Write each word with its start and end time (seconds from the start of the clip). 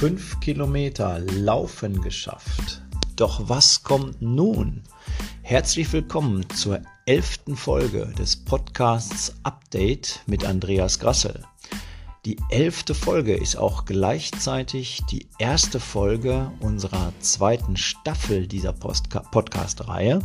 Fünf 0.00 0.40
Kilometer 0.40 1.18
Laufen 1.18 2.00
geschafft. 2.00 2.80
Doch 3.16 3.50
was 3.50 3.82
kommt 3.82 4.22
nun? 4.22 4.80
Herzlich 5.42 5.92
willkommen 5.92 6.48
zur 6.48 6.80
elften 7.04 7.54
Folge 7.54 8.06
des 8.18 8.34
Podcasts 8.34 9.34
Update 9.42 10.22
mit 10.26 10.46
Andreas 10.46 11.00
Grassel. 11.00 11.42
Die 12.24 12.38
elfte 12.48 12.94
Folge 12.94 13.34
ist 13.34 13.56
auch 13.56 13.84
gleichzeitig 13.84 15.02
die 15.10 15.28
erste 15.38 15.78
Folge 15.78 16.50
unserer 16.60 17.12
zweiten 17.20 17.76
Staffel 17.76 18.46
dieser 18.46 18.72
Podcast-Reihe. 18.72 20.20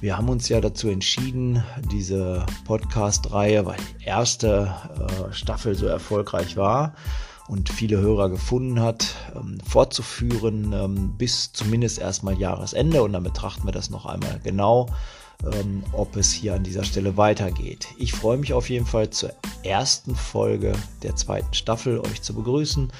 Wir 0.00 0.16
haben 0.16 0.28
uns 0.28 0.48
ja 0.48 0.60
dazu 0.60 0.88
entschieden, 0.88 1.64
diese 1.90 2.46
Podcast-Reihe, 2.66 3.66
weil 3.66 3.78
die 3.98 4.04
erste 4.04 4.72
äh, 4.94 5.32
Staffel 5.32 5.74
so 5.74 5.86
erfolgreich 5.86 6.56
war 6.56 6.94
und 7.52 7.68
viele 7.68 7.98
Hörer 7.98 8.30
gefunden 8.30 8.80
hat, 8.80 9.14
ähm, 9.36 9.58
fortzuführen 9.68 10.72
ähm, 10.72 11.14
bis 11.18 11.52
zumindest 11.52 11.98
erstmal 11.98 12.38
Jahresende. 12.38 13.02
Und 13.02 13.12
dann 13.12 13.22
betrachten 13.22 13.68
wir 13.68 13.72
das 13.72 13.90
noch 13.90 14.06
einmal 14.06 14.40
genau, 14.42 14.86
ähm, 15.44 15.84
ob 15.92 16.16
es 16.16 16.32
hier 16.32 16.54
an 16.54 16.64
dieser 16.64 16.82
Stelle 16.82 17.18
weitergeht. 17.18 17.88
Ich 17.98 18.14
freue 18.14 18.38
mich 18.38 18.54
auf 18.54 18.70
jeden 18.70 18.86
Fall 18.86 19.10
zur 19.10 19.34
ersten 19.64 20.16
Folge 20.16 20.72
der 21.02 21.14
zweiten 21.14 21.52
Staffel 21.52 22.00
euch 22.00 22.22
zu 22.22 22.32
begrüßen 22.34 22.90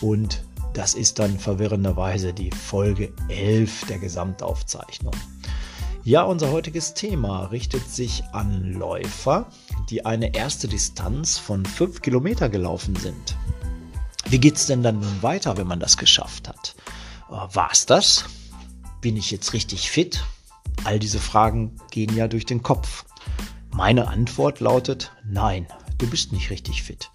und 0.00 0.42
das 0.72 0.94
ist 0.94 1.18
dann 1.18 1.38
verwirrenderweise 1.38 2.32
die 2.32 2.50
Folge 2.50 3.12
11 3.28 3.88
der 3.88 3.98
Gesamtaufzeichnung. 3.98 5.14
Ja, 6.04 6.22
unser 6.22 6.50
heutiges 6.50 6.94
Thema 6.94 7.46
richtet 7.46 7.86
sich 7.90 8.24
an 8.32 8.72
Läufer, 8.72 9.48
die 9.90 10.06
eine 10.06 10.34
erste 10.34 10.66
Distanz 10.66 11.36
von 11.36 11.66
5 11.66 12.00
Kilometer 12.00 12.48
gelaufen 12.48 12.96
sind. 12.96 13.36
Wie 14.30 14.38
geht 14.38 14.56
es 14.56 14.66
denn 14.66 14.82
dann 14.82 15.00
nun 15.00 15.22
weiter, 15.22 15.56
wenn 15.56 15.66
man 15.66 15.80
das 15.80 15.96
geschafft 15.96 16.48
hat? 16.48 16.74
Äh, 17.30 17.54
War 17.54 17.70
es 17.72 17.86
das? 17.86 18.26
Bin 19.00 19.16
ich 19.16 19.30
jetzt 19.30 19.54
richtig 19.54 19.90
fit? 19.90 20.22
All 20.84 20.98
diese 20.98 21.18
Fragen 21.18 21.76
gehen 21.90 22.14
ja 22.14 22.28
durch 22.28 22.44
den 22.44 22.62
Kopf. 22.62 23.06
Meine 23.72 24.08
Antwort 24.08 24.60
lautet, 24.60 25.12
nein, 25.24 25.66
du 25.96 26.08
bist 26.08 26.32
nicht 26.32 26.50
richtig 26.50 26.82
fit. 26.82 27.10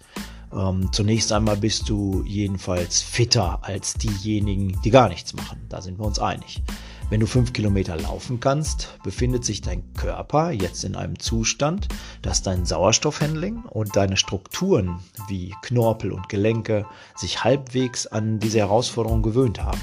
Ähm, 0.52 0.90
zunächst 0.92 1.30
einmal 1.30 1.56
bist 1.56 1.88
du 1.88 2.24
jedenfalls 2.26 3.00
fitter 3.00 3.60
als 3.62 3.94
diejenigen, 3.94 4.80
die 4.82 4.90
gar 4.90 5.08
nichts 5.08 5.34
machen. 5.34 5.64
Da 5.68 5.82
sind 5.82 5.98
wir 5.98 6.06
uns 6.06 6.18
einig. 6.18 6.62
Wenn 7.10 7.20
du 7.20 7.26
fünf 7.26 7.52
Kilometer 7.52 7.96
laufen 7.96 8.40
kannst, 8.40 8.98
befindet 9.04 9.44
sich 9.44 9.60
dein 9.60 9.92
Körper 9.92 10.50
jetzt 10.50 10.84
in 10.84 10.96
einem 10.96 11.18
Zustand, 11.18 11.88
dass 12.22 12.42
dein 12.42 12.64
Sauerstoffhandling 12.64 13.64
und 13.64 13.94
deine 13.94 14.16
Strukturen 14.16 15.00
wie 15.28 15.54
Knorpel 15.62 16.12
und 16.12 16.28
Gelenke 16.28 16.86
sich 17.14 17.44
halbwegs 17.44 18.06
an 18.06 18.38
diese 18.38 18.58
Herausforderung 18.58 19.22
gewöhnt 19.22 19.62
haben. 19.62 19.80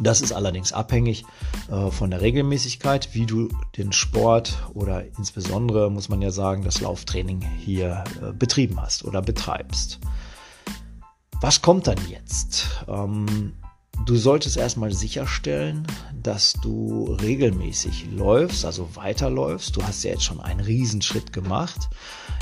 Das 0.00 0.22
ist 0.22 0.32
allerdings 0.32 0.72
abhängig 0.72 1.24
äh, 1.70 1.90
von 1.90 2.10
der 2.10 2.20
Regelmäßigkeit, 2.20 3.14
wie 3.14 3.26
du 3.26 3.48
den 3.76 3.92
Sport 3.92 4.58
oder 4.72 5.04
insbesondere, 5.16 5.90
muss 5.90 6.08
man 6.08 6.20
ja 6.20 6.30
sagen, 6.30 6.64
das 6.64 6.80
Lauftraining 6.80 7.42
hier 7.58 8.02
äh, 8.20 8.32
betrieben 8.32 8.80
hast 8.80 9.04
oder 9.04 9.22
betreibst. 9.22 10.00
Was 11.40 11.62
kommt 11.62 11.86
dann 11.86 11.98
jetzt? 12.08 12.84
Ähm, 12.88 13.52
Du 14.06 14.16
solltest 14.16 14.56
erstmal 14.56 14.92
sicherstellen, 14.92 15.86
dass 16.22 16.52
du 16.54 17.16
regelmäßig 17.22 18.06
läufst, 18.12 18.64
also 18.64 18.88
weiterläufst. 18.94 19.76
Du 19.76 19.82
hast 19.82 20.02
ja 20.04 20.10
jetzt 20.10 20.24
schon 20.24 20.40
einen 20.40 20.60
Riesenschritt 20.60 21.32
gemacht. 21.32 21.88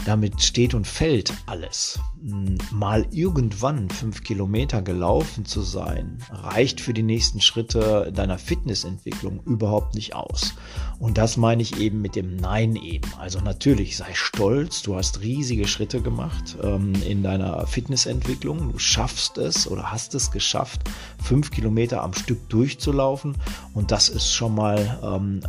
Damit 0.05 0.43
steht 0.43 0.75
und 0.75 0.87
fällt 0.87 1.33
alles. 1.47 2.01
Hm, 2.21 2.59
mal 2.73 3.07
irgendwann 3.13 3.89
fünf 3.91 4.25
Kilometer 4.25 4.83
gelaufen 4.83 5.45
zu 5.45 5.63
sein, 5.63 6.19
reicht 6.31 6.81
für 6.81 6.95
die 6.95 7.05
nächsten 7.05 7.41
Schritte 7.41 8.11
deiner 8.13 8.39
Fitnessentwicklung 8.39 9.41
überhaupt 9.45 9.95
nicht 9.95 10.15
aus. 10.15 10.55
Und 11.03 11.19
das 11.19 11.37
meine 11.37 11.63
ich 11.63 11.81
eben 11.81 12.01
mit 12.01 12.15
dem 12.15 12.37
Nein 12.37 12.77
eben. 12.77 13.13
Also 13.19 13.41
natürlich 13.41 13.97
sei 13.97 14.15
stolz, 14.15 14.83
du 14.83 14.95
hast 14.95 15.21
riesige 15.21 15.67
Schritte 15.67 16.01
gemacht 16.01 16.57
ähm, 16.63 16.93
in 17.05 17.25
deiner 17.25 17.67
Fitnessentwicklung. 17.67 18.71
Du 18.71 18.79
schaffst 18.79 19.37
es 19.37 19.67
oder 19.67 19.91
hast 19.91 20.15
es 20.15 20.31
geschafft, 20.31 20.83
fünf 21.21 21.51
Kilometer 21.51 22.05
am 22.05 22.15
Stück 22.15 22.49
durchzulaufen. 22.49 23.37
Und 23.75 23.91
das 23.91 24.09
ist 24.11 24.33
schon 24.33 24.55
mal 24.55 25.01
ähm, 25.03 25.41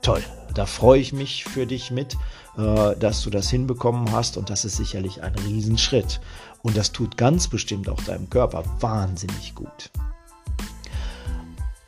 toll. 0.00 0.22
Da 0.54 0.64
freue 0.64 1.00
ich 1.00 1.12
mich 1.12 1.42
für 1.42 1.66
dich 1.66 1.90
mit, 1.90 2.16
äh, 2.56 2.94
dass 2.94 3.22
du 3.22 3.30
das 3.30 3.50
hinbekommen 3.50 4.12
hast 4.12 4.36
und 4.36 4.48
das 4.48 4.64
ist 4.64 4.76
sicherlich 4.76 5.24
ein 5.24 5.34
Riesenschritt. 5.34 6.20
Und 6.62 6.76
das 6.76 6.92
tut 6.92 7.16
ganz 7.16 7.48
bestimmt 7.48 7.88
auch 7.88 8.00
deinem 8.04 8.30
Körper 8.30 8.62
wahnsinnig 8.78 9.56
gut. 9.56 9.90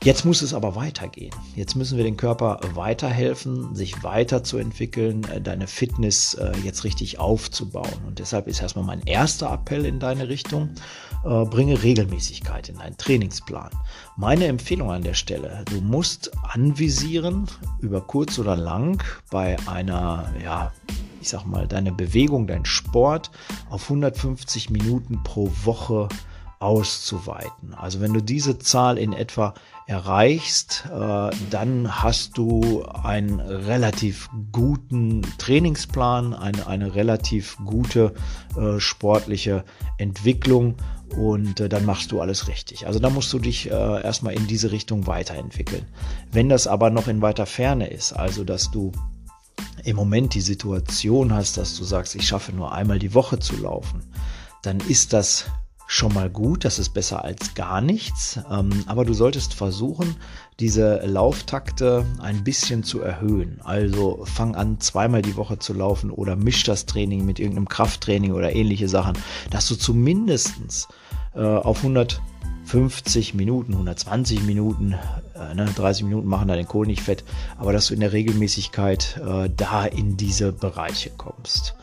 Jetzt 0.04 0.24
muss 0.24 0.42
es 0.42 0.52
aber 0.52 0.74
weitergehen. 0.74 1.32
Jetzt 1.54 1.76
müssen 1.76 1.96
wir 1.96 2.02
dem 2.02 2.16
Körper 2.16 2.58
weiterhelfen, 2.74 3.72
sich 3.76 4.02
weiterzuentwickeln, 4.02 5.22
äh, 5.30 5.40
deine 5.40 5.68
Fitness 5.68 6.34
äh, 6.34 6.50
jetzt 6.64 6.82
richtig 6.82 7.20
aufzubauen. 7.20 8.02
Und 8.04 8.18
deshalb 8.18 8.48
ist 8.48 8.60
erstmal 8.60 8.84
mein 8.84 9.02
erster 9.06 9.52
Appell 9.52 9.86
in 9.86 10.00
deine 10.00 10.28
Richtung, 10.28 10.70
äh, 11.24 11.44
bringe 11.44 11.84
Regelmäßigkeit 11.84 12.68
in 12.68 12.78
deinen 12.78 12.96
Trainingsplan. 12.96 13.70
Meine 14.16 14.46
Empfehlung 14.46 14.91
an 14.91 15.04
der 15.04 15.14
Stelle, 15.14 15.64
du 15.70 15.80
musst 15.80 16.32
anvisieren, 16.42 17.46
über 17.78 18.00
kurz 18.00 18.41
oder 18.41 18.56
lang, 18.56 19.00
bei 19.30 19.56
einer, 19.68 20.32
ja, 20.42 20.72
ich 21.20 21.28
sag 21.28 21.46
mal, 21.46 21.68
deine 21.68 21.92
Bewegung, 21.92 22.48
dein 22.48 22.64
Sport 22.64 23.30
auf 23.70 23.84
150 23.84 24.68
Minuten 24.70 25.22
pro 25.22 25.48
Woche 25.62 26.08
auszuweiten. 26.62 27.74
Also 27.74 28.00
wenn 28.00 28.14
du 28.14 28.20
diese 28.20 28.58
Zahl 28.58 28.96
in 28.96 29.12
etwa 29.12 29.54
erreichst, 29.86 30.84
äh, 30.86 31.30
dann 31.50 32.02
hast 32.02 32.38
du 32.38 32.84
einen 32.84 33.40
relativ 33.40 34.30
guten 34.52 35.22
Trainingsplan, 35.38 36.34
eine, 36.34 36.66
eine 36.68 36.94
relativ 36.94 37.56
gute 37.64 38.14
äh, 38.56 38.78
sportliche 38.78 39.64
Entwicklung 39.98 40.76
und 41.16 41.58
äh, 41.58 41.68
dann 41.68 41.84
machst 41.84 42.12
du 42.12 42.20
alles 42.20 42.46
richtig. 42.46 42.86
Also 42.86 43.00
da 43.00 43.10
musst 43.10 43.32
du 43.32 43.40
dich 43.40 43.68
äh, 43.68 44.02
erstmal 44.02 44.34
in 44.34 44.46
diese 44.46 44.70
Richtung 44.70 45.06
weiterentwickeln. 45.08 45.86
Wenn 46.30 46.48
das 46.48 46.68
aber 46.68 46.90
noch 46.90 47.08
in 47.08 47.20
weiter 47.20 47.46
Ferne 47.46 47.88
ist, 47.88 48.12
also 48.12 48.44
dass 48.44 48.70
du 48.70 48.92
im 49.84 49.96
Moment 49.96 50.34
die 50.34 50.40
Situation 50.40 51.34
hast, 51.34 51.56
dass 51.56 51.76
du 51.76 51.82
sagst, 51.82 52.14
ich 52.14 52.26
schaffe 52.26 52.52
nur 52.52 52.72
einmal 52.72 53.00
die 53.00 53.14
Woche 53.14 53.40
zu 53.40 53.56
laufen, 53.56 54.04
dann 54.62 54.78
ist 54.78 55.12
das 55.12 55.46
schon 55.92 56.14
mal 56.14 56.30
gut, 56.30 56.64
das 56.64 56.78
ist 56.78 56.94
besser 56.94 57.22
als 57.22 57.54
gar 57.54 57.82
nichts. 57.82 58.41
Ähm, 58.50 58.70
aber 58.86 59.04
du 59.04 59.12
solltest 59.12 59.53
versuchen, 59.53 60.16
diese 60.58 61.04
Lauftakte 61.04 62.06
ein 62.19 62.42
bisschen 62.44 62.82
zu 62.82 63.03
erhöhen. 63.03 63.60
Also 63.62 64.25
fang 64.25 64.54
an, 64.54 64.80
zweimal 64.80 65.20
die 65.20 65.36
Woche 65.36 65.58
zu 65.58 65.75
laufen 65.75 66.10
oder 66.10 66.34
misch 66.34 66.64
das 66.64 66.86
Training 66.86 67.26
mit 67.26 67.38
irgendeinem 67.38 67.69
Krafttraining 67.69 68.32
oder 68.32 68.54
ähnliche 68.54 68.88
Sachen, 68.88 69.19
dass 69.50 69.69
du 69.69 69.75
zumindest 69.75 70.88
äh, 71.34 71.41
auf 71.41 71.78
150 71.78 73.34
Minuten, 73.34 73.74
120 73.74 74.44
Minuten, 74.44 74.94
äh, 75.34 75.54
ne, 75.54 75.66
30 75.76 76.04
Minuten 76.04 76.26
machen 76.26 76.48
da 76.48 76.56
den 76.56 76.66
Kohl 76.69 76.86
nicht 76.86 77.03
fett, 77.03 77.22
aber 77.59 77.74
dass 77.74 77.88
du 77.88 77.94
in 77.94 78.00
der 78.00 78.12
Regelmäßigkeit 78.12 79.20
äh, 79.22 79.50
da 79.54 79.84
in 79.84 80.16
diese 80.16 80.53
Bereiche 80.53 81.10
kommst. 81.19 81.74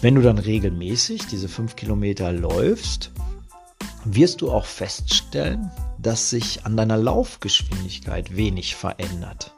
Wenn 0.00 0.16
du 0.16 0.22
dann 0.22 0.38
regelmäßig 0.38 1.28
diese 1.28 1.48
5 1.48 1.76
Kilometer 1.76 2.32
läufst, 2.32 3.12
wirst 4.04 4.40
du 4.40 4.50
auch 4.50 4.66
feststellen, 4.66 5.70
dass 5.98 6.30
sich 6.30 6.64
an 6.66 6.76
deiner 6.76 6.96
Laufgeschwindigkeit 6.96 8.36
wenig 8.36 8.74
verändert. 8.74 9.54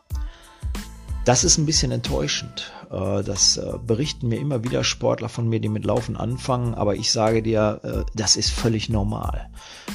Das 1.24 1.42
ist 1.42 1.56
ein 1.56 1.64
bisschen 1.64 1.90
enttäuschend. 1.90 2.70
Äh, 2.90 3.22
das 3.22 3.56
äh, 3.56 3.72
berichten 3.84 4.28
mir 4.28 4.38
immer 4.38 4.62
wieder 4.62 4.84
Sportler 4.84 5.28
von 5.28 5.48
mir, 5.48 5.58
die 5.58 5.68
mit 5.68 5.84
Laufen 5.84 6.16
anfangen, 6.16 6.74
aber 6.74 6.96
ich 6.96 7.10
sage 7.10 7.42
dir, 7.42 7.80
äh, 7.82 8.10
das 8.14 8.36
ist 8.36 8.50
völlig 8.50 8.88
normal. 8.88 9.48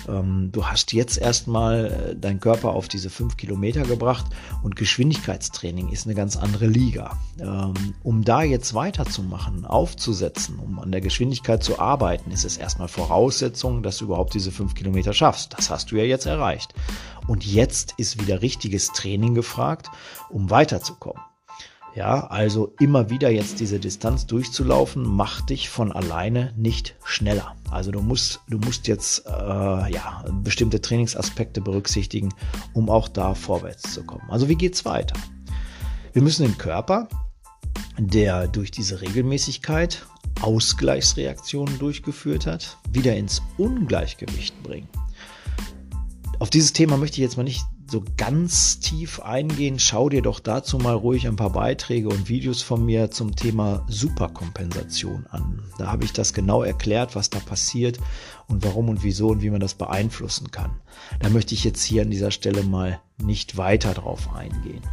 Ähm, 0.07 0.49
du 0.51 0.65
hast 0.65 0.91
jetzt 0.93 1.17
erstmal 1.17 2.15
deinen 2.19 2.39
Körper 2.39 2.69
auf 2.69 2.87
diese 2.87 3.11
fünf 3.11 3.37
Kilometer 3.37 3.83
gebracht 3.83 4.25
und 4.63 4.75
Geschwindigkeitstraining 4.75 5.89
ist 5.89 6.05
eine 6.05 6.15
ganz 6.15 6.35
andere 6.35 6.65
Liga. 6.65 7.17
Ähm, 7.39 7.73
um 8.03 8.23
da 8.23 8.41
jetzt 8.41 8.73
weiterzumachen, 8.73 9.65
aufzusetzen, 9.65 10.57
um 10.59 10.79
an 10.79 10.91
der 10.91 11.01
Geschwindigkeit 11.01 11.63
zu 11.63 11.79
arbeiten, 11.79 12.31
ist 12.31 12.43
es 12.43 12.57
erstmal 12.57 12.87
Voraussetzung, 12.87 13.83
dass 13.83 13.97
du 13.97 14.05
überhaupt 14.05 14.33
diese 14.33 14.51
fünf 14.51 14.73
Kilometer 14.73 15.13
schaffst. 15.13 15.53
Das 15.57 15.69
hast 15.69 15.91
du 15.91 15.95
ja 15.95 16.03
jetzt 16.03 16.25
erreicht. 16.25 16.73
Und 17.29 17.45
jetzt 17.45 17.93
ist 17.97 18.19
wieder 18.19 18.41
richtiges 18.41 18.87
Training 18.87 19.35
gefragt, 19.35 19.91
um 20.31 20.49
weiterzukommen. 20.49 21.21
Ja, 21.93 22.25
also 22.25 22.73
immer 22.79 23.11
wieder 23.11 23.29
jetzt 23.29 23.59
diese 23.59 23.79
Distanz 23.79 24.25
durchzulaufen, 24.25 25.03
macht 25.03 25.51
dich 25.51 25.69
von 25.69 25.91
alleine 25.91 26.55
nicht 26.57 26.95
schneller. 27.03 27.55
Also 27.69 27.91
du 27.91 28.01
musst, 28.01 28.39
du 28.49 28.57
musst 28.57 28.87
jetzt 28.87 29.27
äh, 29.27 29.29
ja, 29.29 30.25
bestimmte 30.41 30.81
Trainingsaspekte 30.81 31.61
berücksichtigen, 31.61 32.33
um 32.73 32.89
auch 32.89 33.07
da 33.07 33.35
vorwärts 33.35 33.93
zu 33.93 34.03
kommen. 34.03 34.27
Also 34.29 34.49
wie 34.49 34.55
geht's 34.55 34.83
weiter? 34.83 35.15
Wir 36.13 36.23
müssen 36.23 36.47
den 36.47 36.57
Körper, 36.57 37.09
der 37.99 38.47
durch 38.47 38.71
diese 38.71 39.01
Regelmäßigkeit 39.01 40.03
Ausgleichsreaktionen 40.41 41.77
durchgeführt 41.77 42.47
hat, 42.47 42.77
wieder 42.91 43.15
ins 43.15 43.43
Ungleichgewicht 43.59 44.63
bringen. 44.63 44.89
Auf 46.39 46.49
dieses 46.49 46.73
Thema 46.73 46.97
möchte 46.97 47.15
ich 47.15 47.21
jetzt 47.21 47.37
mal 47.37 47.43
nicht 47.43 47.65
so 47.87 48.03
ganz 48.17 48.79
tief 48.79 49.19
eingehen, 49.19 49.79
schau 49.79 50.09
dir 50.09 50.21
doch 50.21 50.39
dazu 50.39 50.77
mal 50.77 50.95
ruhig 50.95 51.27
ein 51.27 51.35
paar 51.35 51.51
Beiträge 51.51 52.07
und 52.07 52.29
Videos 52.29 52.61
von 52.61 52.85
mir 52.85 53.11
zum 53.11 53.35
Thema 53.35 53.85
Superkompensation 53.87 55.25
an. 55.31 55.63
Da 55.77 55.91
habe 55.91 56.05
ich 56.05 56.13
das 56.13 56.33
genau 56.33 56.63
erklärt, 56.63 57.15
was 57.15 57.29
da 57.29 57.39
passiert 57.39 57.99
und 58.47 58.63
warum 58.63 58.89
und 58.89 59.03
wieso 59.03 59.29
und 59.29 59.41
wie 59.41 59.49
man 59.49 59.59
das 59.59 59.73
beeinflussen 59.73 60.51
kann. 60.51 60.71
Da 61.19 61.29
möchte 61.29 61.55
ich 61.55 61.63
jetzt 61.63 61.83
hier 61.83 62.03
an 62.03 62.11
dieser 62.11 62.31
Stelle 62.31 62.63
mal 62.63 63.01
nicht 63.17 63.57
weiter 63.57 63.93
drauf 63.93 64.33
eingehen. 64.33 64.83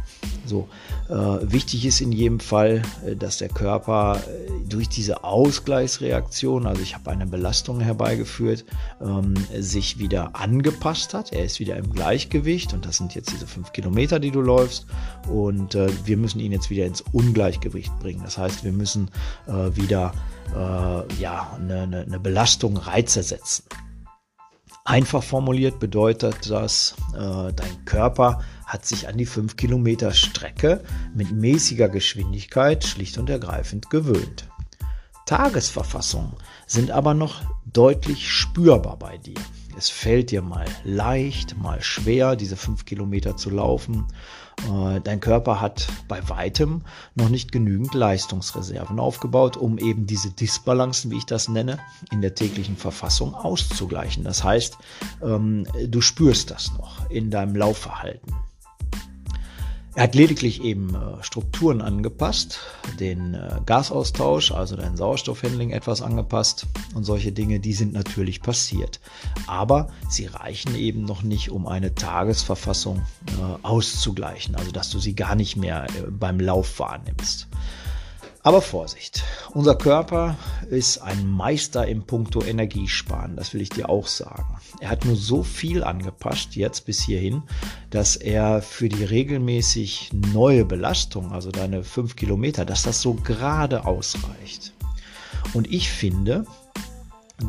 So, 0.47 0.69
äh, 1.09 1.13
wichtig 1.13 1.85
ist 1.85 1.99
in 1.99 2.13
jedem 2.13 2.39
Fall, 2.39 2.81
äh, 3.05 3.15
dass 3.15 3.37
der 3.37 3.49
Körper 3.49 4.17
äh, 4.17 4.67
durch 4.67 4.87
diese 4.87 5.25
Ausgleichsreaktion, 5.25 6.65
also 6.65 6.81
ich 6.81 6.95
habe 6.95 7.11
eine 7.11 7.27
Belastung 7.27 7.81
herbeigeführt, 7.81 8.63
ähm, 9.01 9.33
sich 9.59 9.99
wieder 9.99 10.35
angepasst 10.37 11.13
hat. 11.13 11.33
Er 11.33 11.43
ist 11.43 11.59
wieder 11.59 11.75
im 11.75 11.91
Gleichgewicht 11.91 12.73
und 12.73 12.85
das 12.85 12.97
sind 12.97 13.13
jetzt 13.13 13.31
diese 13.33 13.45
fünf 13.45 13.73
Kilometer, 13.73 14.19
die 14.19 14.31
du 14.31 14.39
läufst. 14.39 14.85
Und 15.29 15.75
äh, 15.75 15.89
wir 16.05 16.15
müssen 16.15 16.39
ihn 16.39 16.53
jetzt 16.53 16.69
wieder 16.69 16.85
ins 16.85 17.01
Ungleichgewicht 17.11 17.91
bringen. 17.99 18.21
Das 18.23 18.37
heißt, 18.37 18.63
wir 18.63 18.71
müssen 18.71 19.11
äh, 19.47 19.75
wieder 19.75 20.13
äh, 20.55 21.21
ja, 21.21 21.57
eine, 21.57 21.81
eine, 21.81 22.19
Belastung, 22.19 22.77
Reize 22.77 23.21
setzen. 23.21 23.65
Einfach 24.85 25.21
formuliert 25.21 25.79
bedeutet 25.79 26.49
das, 26.49 26.95
dein 27.13 27.83
Körper 27.83 28.39
hat 28.67 28.85
sich 28.85 29.07
an 29.07 29.17
die 29.17 29.25
5 29.25 29.55
Kilometer 29.55 30.13
Strecke 30.13 30.83
mit 31.15 31.31
mäßiger 31.31 31.89
Geschwindigkeit 31.89 32.83
schlicht 32.83 33.17
und 33.17 33.29
ergreifend 33.29 33.89
gewöhnt. 33.89 34.47
Tagesverfassungen 35.25 36.33
sind 36.67 36.91
aber 36.91 37.13
noch 37.15 37.41
deutlich 37.65 38.29
spürbar 38.29 38.97
bei 38.97 39.17
dir. 39.17 39.39
Es 39.77 39.89
fällt 39.89 40.31
dir 40.31 40.41
mal 40.41 40.65
leicht, 40.83 41.57
mal 41.57 41.81
schwer, 41.81 42.35
diese 42.35 42.55
5 42.55 42.85
Kilometer 42.85 43.37
zu 43.37 43.49
laufen 43.49 44.05
äh, 44.65 44.99
dein 45.01 45.19
Körper 45.19 45.61
hat 45.61 45.87
bei 46.07 46.27
weitem 46.29 46.81
noch 47.15 47.29
nicht 47.29 47.51
genügend 47.51 47.93
Leistungsreserven 47.93 48.99
aufgebaut, 48.99 49.55
um 49.55 49.77
eben 49.77 50.07
diese 50.07 50.31
Disbalancen, 50.31 51.11
wie 51.11 51.17
ich 51.17 51.25
das 51.25 51.47
nenne, 51.47 51.77
in 52.11 52.21
der 52.21 52.35
täglichen 52.35 52.75
Verfassung 52.75 53.33
auszugleichen. 53.35 54.23
Das 54.23 54.43
heißt, 54.43 54.77
ähm, 55.21 55.65
du 55.87 56.01
spürst 56.01 56.51
das 56.51 56.71
noch 56.73 57.09
in 57.09 57.29
deinem 57.29 57.55
Laufverhalten. 57.55 58.33
Er 59.97 60.03
hat 60.03 60.13
lediglich 60.13 60.61
eben 60.61 60.93
äh, 60.93 61.23
Strukturen 61.23 61.81
angepasst, 61.81 62.59
den 62.99 63.33
äh, 63.33 63.59
Gasaustausch, 63.65 64.51
also 64.51 64.75
dein 64.75 64.95
Sauerstoffhandling 64.95 65.71
etwas 65.71 66.03
angepasst 66.03 66.67
und 66.93 67.03
solche 67.03 67.31
Dinge, 67.31 67.59
die 67.59 67.73
sind 67.73 67.93
natürlich 67.93 68.43
passiert. 68.43 68.99
Aber 69.47 69.87
sie 70.07 70.27
reichen 70.27 70.75
eben 70.75 71.01
noch 71.01 71.23
nicht, 71.23 71.49
um 71.49 71.65
eine 71.65 71.95
Tagesverfassung 71.95 73.01
äh, 73.25 73.65
auszugleichen, 73.65 74.55
also 74.55 74.69
dass 74.69 74.91
du 74.91 74.99
sie 74.99 75.15
gar 75.15 75.33
nicht 75.33 75.57
mehr 75.57 75.87
beim 76.11 76.39
Lauf 76.39 76.77
wahrnimmst. 76.77 77.47
Aber 78.47 78.61
Vorsicht, 78.61 79.25
unser 79.53 79.75
Körper 79.75 80.37
ist 80.69 80.99
ein 80.99 81.29
Meister 81.29 81.85
im 81.85 82.03
Punkto 82.03 82.41
Energiesparen, 82.41 83.35
das 83.35 83.53
will 83.53 83.61
ich 83.61 83.71
dir 83.71 83.89
auch 83.89 84.07
sagen. 84.07 84.57
Er 84.79 84.89
hat 84.89 85.03
nur 85.03 85.17
so 85.17 85.43
viel 85.43 85.83
angepasst 85.83 86.55
jetzt 86.55 86.85
bis 86.85 87.01
hierhin, 87.01 87.43
dass 87.89 88.15
er 88.15 88.61
für 88.61 88.87
die 88.87 89.03
regelmäßig 89.03 90.11
neue 90.31 90.63
Belastung, 90.63 91.33
also 91.33 91.51
deine 91.51 91.83
fünf 91.83 92.15
Kilometer, 92.15 92.63
dass 92.63 92.83
das 92.83 93.01
so 93.01 93.15
gerade 93.15 93.85
ausreicht. 93.85 94.71
Und 95.53 95.69
ich 95.69 95.89
finde, 95.89 96.45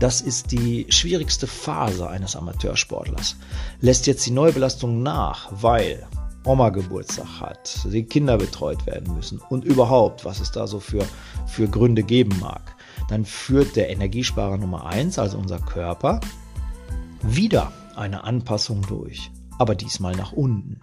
das 0.00 0.20
ist 0.20 0.50
die 0.50 0.86
schwierigste 0.88 1.46
Phase 1.46 2.08
eines 2.08 2.34
Amateursportlers. 2.34 3.36
Lässt 3.80 4.08
jetzt 4.08 4.26
die 4.26 4.32
neue 4.32 4.52
Belastung 4.52 5.04
nach, 5.04 5.46
weil 5.52 6.08
Oma 6.44 6.70
Geburtstag 6.70 7.40
hat, 7.40 7.86
die 7.92 8.04
Kinder 8.04 8.38
betreut 8.38 8.86
werden 8.86 9.14
müssen 9.14 9.40
und 9.50 9.64
überhaupt, 9.64 10.24
was 10.24 10.40
es 10.40 10.50
da 10.50 10.66
so 10.66 10.80
für, 10.80 11.04
für 11.46 11.68
Gründe 11.68 12.02
geben 12.02 12.38
mag, 12.40 12.76
dann 13.08 13.24
führt 13.24 13.76
der 13.76 13.90
Energiesparer 13.90 14.56
Nummer 14.56 14.86
1, 14.86 15.18
also 15.18 15.38
unser 15.38 15.58
Körper, 15.58 16.20
wieder 17.22 17.72
eine 17.96 18.24
Anpassung 18.24 18.82
durch, 18.82 19.30
aber 19.58 19.74
diesmal 19.74 20.14
nach 20.14 20.32
unten. 20.32 20.80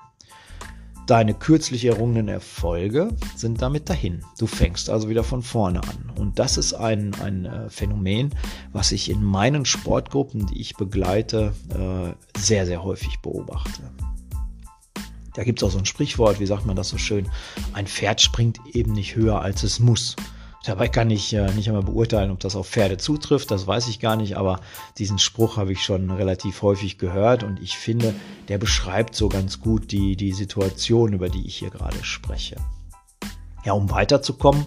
Deine 1.07 1.35
kürzlich 1.35 1.85
errungenen 1.85 2.29
Erfolge 2.29 3.09
sind 3.35 3.61
damit 3.61 3.89
dahin. 3.89 4.23
Du 4.39 4.47
fängst 4.47 4.89
also 4.89 5.07
wieder 5.07 5.23
von 5.23 5.43
vorne 5.43 5.81
an. 5.83 6.11
Und 6.17 6.39
das 6.39 6.57
ist 6.57 6.73
ein, 6.73 7.13
ein 7.21 7.45
äh, 7.45 7.69
Phänomen, 7.69 8.33
was 8.73 8.91
ich 8.91 9.11
in 9.11 9.23
meinen 9.23 9.65
Sportgruppen, 9.65 10.47
die 10.47 10.59
ich 10.59 10.75
begleite, 10.75 11.53
äh, 11.69 12.39
sehr, 12.39 12.65
sehr 12.65 12.83
häufig 12.83 13.19
beobachte. 13.19 13.83
Da 15.35 15.43
gibt 15.43 15.59
es 15.59 15.63
auch 15.67 15.71
so 15.71 15.77
ein 15.77 15.85
Sprichwort, 15.85 16.39
wie 16.39 16.45
sagt 16.45 16.65
man 16.65 16.75
das 16.75 16.89
so 16.89 16.97
schön? 16.97 17.29
Ein 17.73 17.87
Pferd 17.87 18.21
springt 18.21 18.59
eben 18.73 18.93
nicht 18.93 19.15
höher, 19.15 19.41
als 19.41 19.63
es 19.63 19.79
muss. 19.79 20.15
Dabei 20.65 20.87
kann 20.87 21.11
ich 21.11 21.31
äh, 21.33 21.51
nicht 21.53 21.67
einmal 21.67 21.83
beurteilen, 21.83 22.31
ob 22.31 22.39
das 22.39 22.55
auf 22.55 22.67
Pferde 22.67 22.97
zutrifft, 22.97 23.51
das 23.51 23.67
weiß 23.67 23.87
ich 23.87 23.99
gar 23.99 24.15
nicht, 24.15 24.35
aber 24.35 24.61
diesen 24.97 25.19
Spruch 25.19 25.57
habe 25.57 25.71
ich 25.71 25.83
schon 25.83 26.09
relativ 26.09 26.63
häufig 26.63 26.97
gehört 26.97 27.43
und 27.43 27.61
ich 27.61 27.77
finde, 27.77 28.15
der 28.47 28.57
beschreibt 28.57 29.13
so 29.13 29.29
ganz 29.29 29.59
gut 29.59 29.91
die, 29.91 30.15
die 30.15 30.31
Situation, 30.31 31.13
über 31.13 31.29
die 31.29 31.45
ich 31.45 31.57
hier 31.57 31.69
gerade 31.69 32.03
spreche. 32.03 32.55
Ja, 33.63 33.73
um 33.73 33.91
weiterzukommen, 33.91 34.65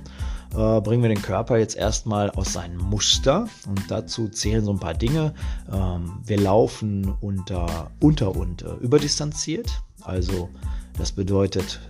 äh, 0.54 0.80
bringen 0.80 1.02
wir 1.02 1.08
den 1.08 1.22
Körper 1.22 1.58
jetzt 1.58 1.76
erstmal 1.76 2.30
aus 2.30 2.52
seinem 2.52 2.78
Muster 2.78 3.48
und 3.66 3.90
dazu 3.90 4.28
zählen 4.28 4.64
so 4.64 4.72
ein 4.72 4.78
paar 4.78 4.94
Dinge. 4.94 5.34
Ähm, 5.72 6.20
wir 6.24 6.38
laufen 6.38 7.12
unter, 7.20 7.90
unter 7.98 8.36
und 8.36 8.62
äh, 8.62 8.74
überdistanziert. 8.74 9.82
Also 10.08 10.48
das 10.96 11.12
bedeutet, 11.12 11.80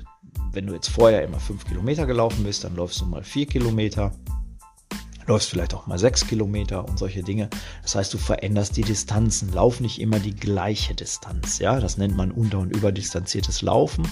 wenn 0.53 0.67
du 0.67 0.75
jetzt 0.75 0.89
vorher 0.89 1.23
immer 1.23 1.39
fünf 1.39 1.65
Kilometer 1.65 2.05
gelaufen 2.05 2.43
bist, 2.43 2.65
dann 2.65 2.75
läufst 2.75 3.01
du 3.01 3.07
mal 3.07 3.23
vier 3.23 3.47
Kilometer, 3.47 4.13
läufst 5.27 5.51
vielleicht 5.51 5.73
auch 5.73 5.87
mal 5.87 5.99
sechs 5.99 6.27
Kilometer 6.27 6.85
und 6.89 6.99
solche 6.99 7.23
Dinge. 7.23 7.49
Das 7.83 7.95
heißt, 7.95 8.13
du 8.13 8.19
veränderst 8.19 8.77
die 8.77 8.83
Distanzen. 8.83 9.53
Lauf 9.53 9.79
nicht 9.79 10.01
immer 10.01 10.19
die 10.19 10.35
gleiche 10.35 10.95
Distanz. 10.95 11.61
Ja, 11.61 11.79
das 11.79 11.97
nennt 11.97 12.17
man 12.17 12.33
unter- 12.33 12.59
und 12.59 12.75
überdistanziertes 12.75 13.63
Laufen. 13.63 14.09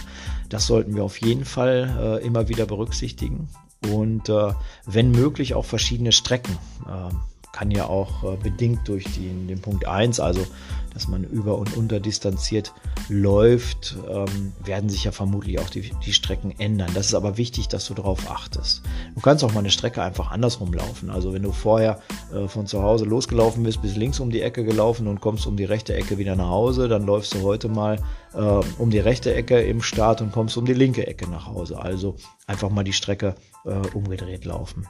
Das 0.51 0.67
sollten 0.67 0.95
wir 0.95 1.03
auf 1.03 1.21
jeden 1.21 1.45
Fall 1.45 2.21
äh, 2.23 2.25
immer 2.25 2.49
wieder 2.49 2.67
berücksichtigen. 2.67 3.49
Und 3.91 4.29
äh, 4.29 4.53
wenn 4.85 5.11
möglich 5.11 5.55
auch 5.55 5.65
verschiedene 5.65 6.13
Strecken. 6.13 6.57
Äh, 6.87 7.13
kann 7.57 7.71
ja 7.71 7.87
auch 7.87 8.23
äh, 8.23 8.37
bedingt 8.37 8.87
durch 8.87 9.05
die, 9.05 9.31
den 9.47 9.63
Punkt 9.63 9.89
1, 9.89 10.21
also 10.21 10.47
dass 10.93 11.09
man 11.09 11.25
über- 11.25 11.57
und 11.57 11.75
unterdistanziert 11.75 12.75
läuft, 13.09 13.97
ähm, 14.11 14.53
werden 14.63 14.91
sich 14.91 15.05
ja 15.05 15.13
vermutlich 15.13 15.59
auch 15.59 15.71
die, 15.71 15.91
die 16.05 16.13
Strecken 16.13 16.55
ändern. 16.59 16.91
Das 16.95 17.07
ist 17.07 17.15
aber 17.15 17.39
wichtig, 17.39 17.69
dass 17.69 17.87
du 17.87 17.95
darauf 17.95 18.31
achtest. 18.31 18.83
Du 19.15 19.21
kannst 19.23 19.43
auch 19.43 19.53
mal 19.55 19.61
eine 19.61 19.71
Strecke 19.71 20.03
einfach 20.03 20.31
andersrum 20.31 20.73
laufen. 20.75 21.09
Also 21.09 21.33
wenn 21.33 21.43
du 21.43 21.53
vorher 21.53 22.01
äh, 22.31 22.47
von 22.47 22.67
zu 22.67 22.83
Hause 22.83 23.07
losgelaufen 23.07 23.63
bist, 23.63 23.81
bis 23.81 23.97
links 23.97 24.21
um 24.21 24.31
die 24.31 24.43
Ecke 24.43 24.63
gelaufen 24.65 25.07
und 25.07 25.23
kommst 25.23 25.47
um 25.47 25.57
die 25.57 25.65
rechte 25.65 25.95
Ecke 25.95 26.19
wieder 26.19 26.37
nach 26.37 26.49
Hause, 26.49 26.89
dann 26.89 27.07
läufst 27.07 27.33
du 27.35 27.41
heute 27.41 27.69
mal 27.69 27.99
äh, 28.35 28.61
um 28.79 28.91
die 28.91 28.99
rechte 28.99 29.35
Ecke 29.35 29.61
im 29.63 29.81
Start 29.81 30.21
und 30.21 30.33
kommst 30.33 30.59
um 30.59 30.67
die 30.67 30.75
linke 30.75 31.07
Ecke 31.07 31.29
nach 31.31 31.47
Hause. 31.47 31.81
Also 31.81 32.17
einfach 32.47 32.69
mal 32.69 32.85
die 32.85 32.93
Strecke 32.93 33.35
äh, 33.65 33.71
umgedreht 33.95 34.45
laufen 34.45 34.87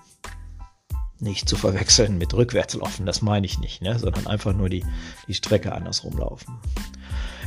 nicht 1.18 1.49
zu 1.49 1.56
verwechseln 1.56 2.18
mit 2.18 2.35
Rückwärtslaufen, 2.35 3.06
das 3.06 3.23
meine 3.23 3.46
ich 3.46 3.58
nicht, 3.58 3.82
ne? 3.82 3.99
sondern 3.99 4.26
einfach 4.26 4.52
nur 4.52 4.68
die, 4.68 4.85
die 5.28 5.35
Strecke 5.35 5.73
andersrum 5.73 6.18
laufen. 6.18 6.58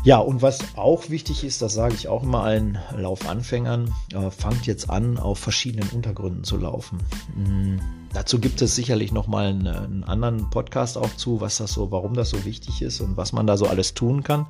Ja, 0.03 0.17
und 0.19 0.41
was 0.41 0.59
auch 0.77 1.09
wichtig 1.09 1.43
ist, 1.43 1.61
das 1.61 1.73
sage 1.73 1.93
ich 1.93 2.07
auch 2.07 2.23
immer 2.23 2.43
allen 2.43 2.79
Laufanfängern, 2.95 3.93
äh, 4.13 4.31
fangt 4.31 4.65
jetzt 4.65 4.89
an, 4.89 5.17
auf 5.17 5.39
verschiedenen 5.39 5.89
Untergründen 5.89 6.45
zu 6.45 6.57
laufen. 6.57 6.99
Mhm. 7.35 7.81
Dazu 8.13 8.39
gibt 8.39 8.61
es 8.61 8.75
sicherlich 8.75 9.11
nochmal 9.11 9.47
einen, 9.47 9.67
einen 9.67 10.03
anderen 10.05 10.49
Podcast 10.49 10.97
auch 10.97 11.13
zu, 11.17 11.41
was 11.41 11.57
das 11.57 11.73
so, 11.73 11.91
warum 11.91 12.13
das 12.13 12.29
so 12.29 12.45
wichtig 12.45 12.81
ist 12.81 13.01
und 13.01 13.17
was 13.17 13.33
man 13.33 13.45
da 13.45 13.57
so 13.57 13.67
alles 13.67 13.93
tun 13.93 14.23
kann. 14.23 14.47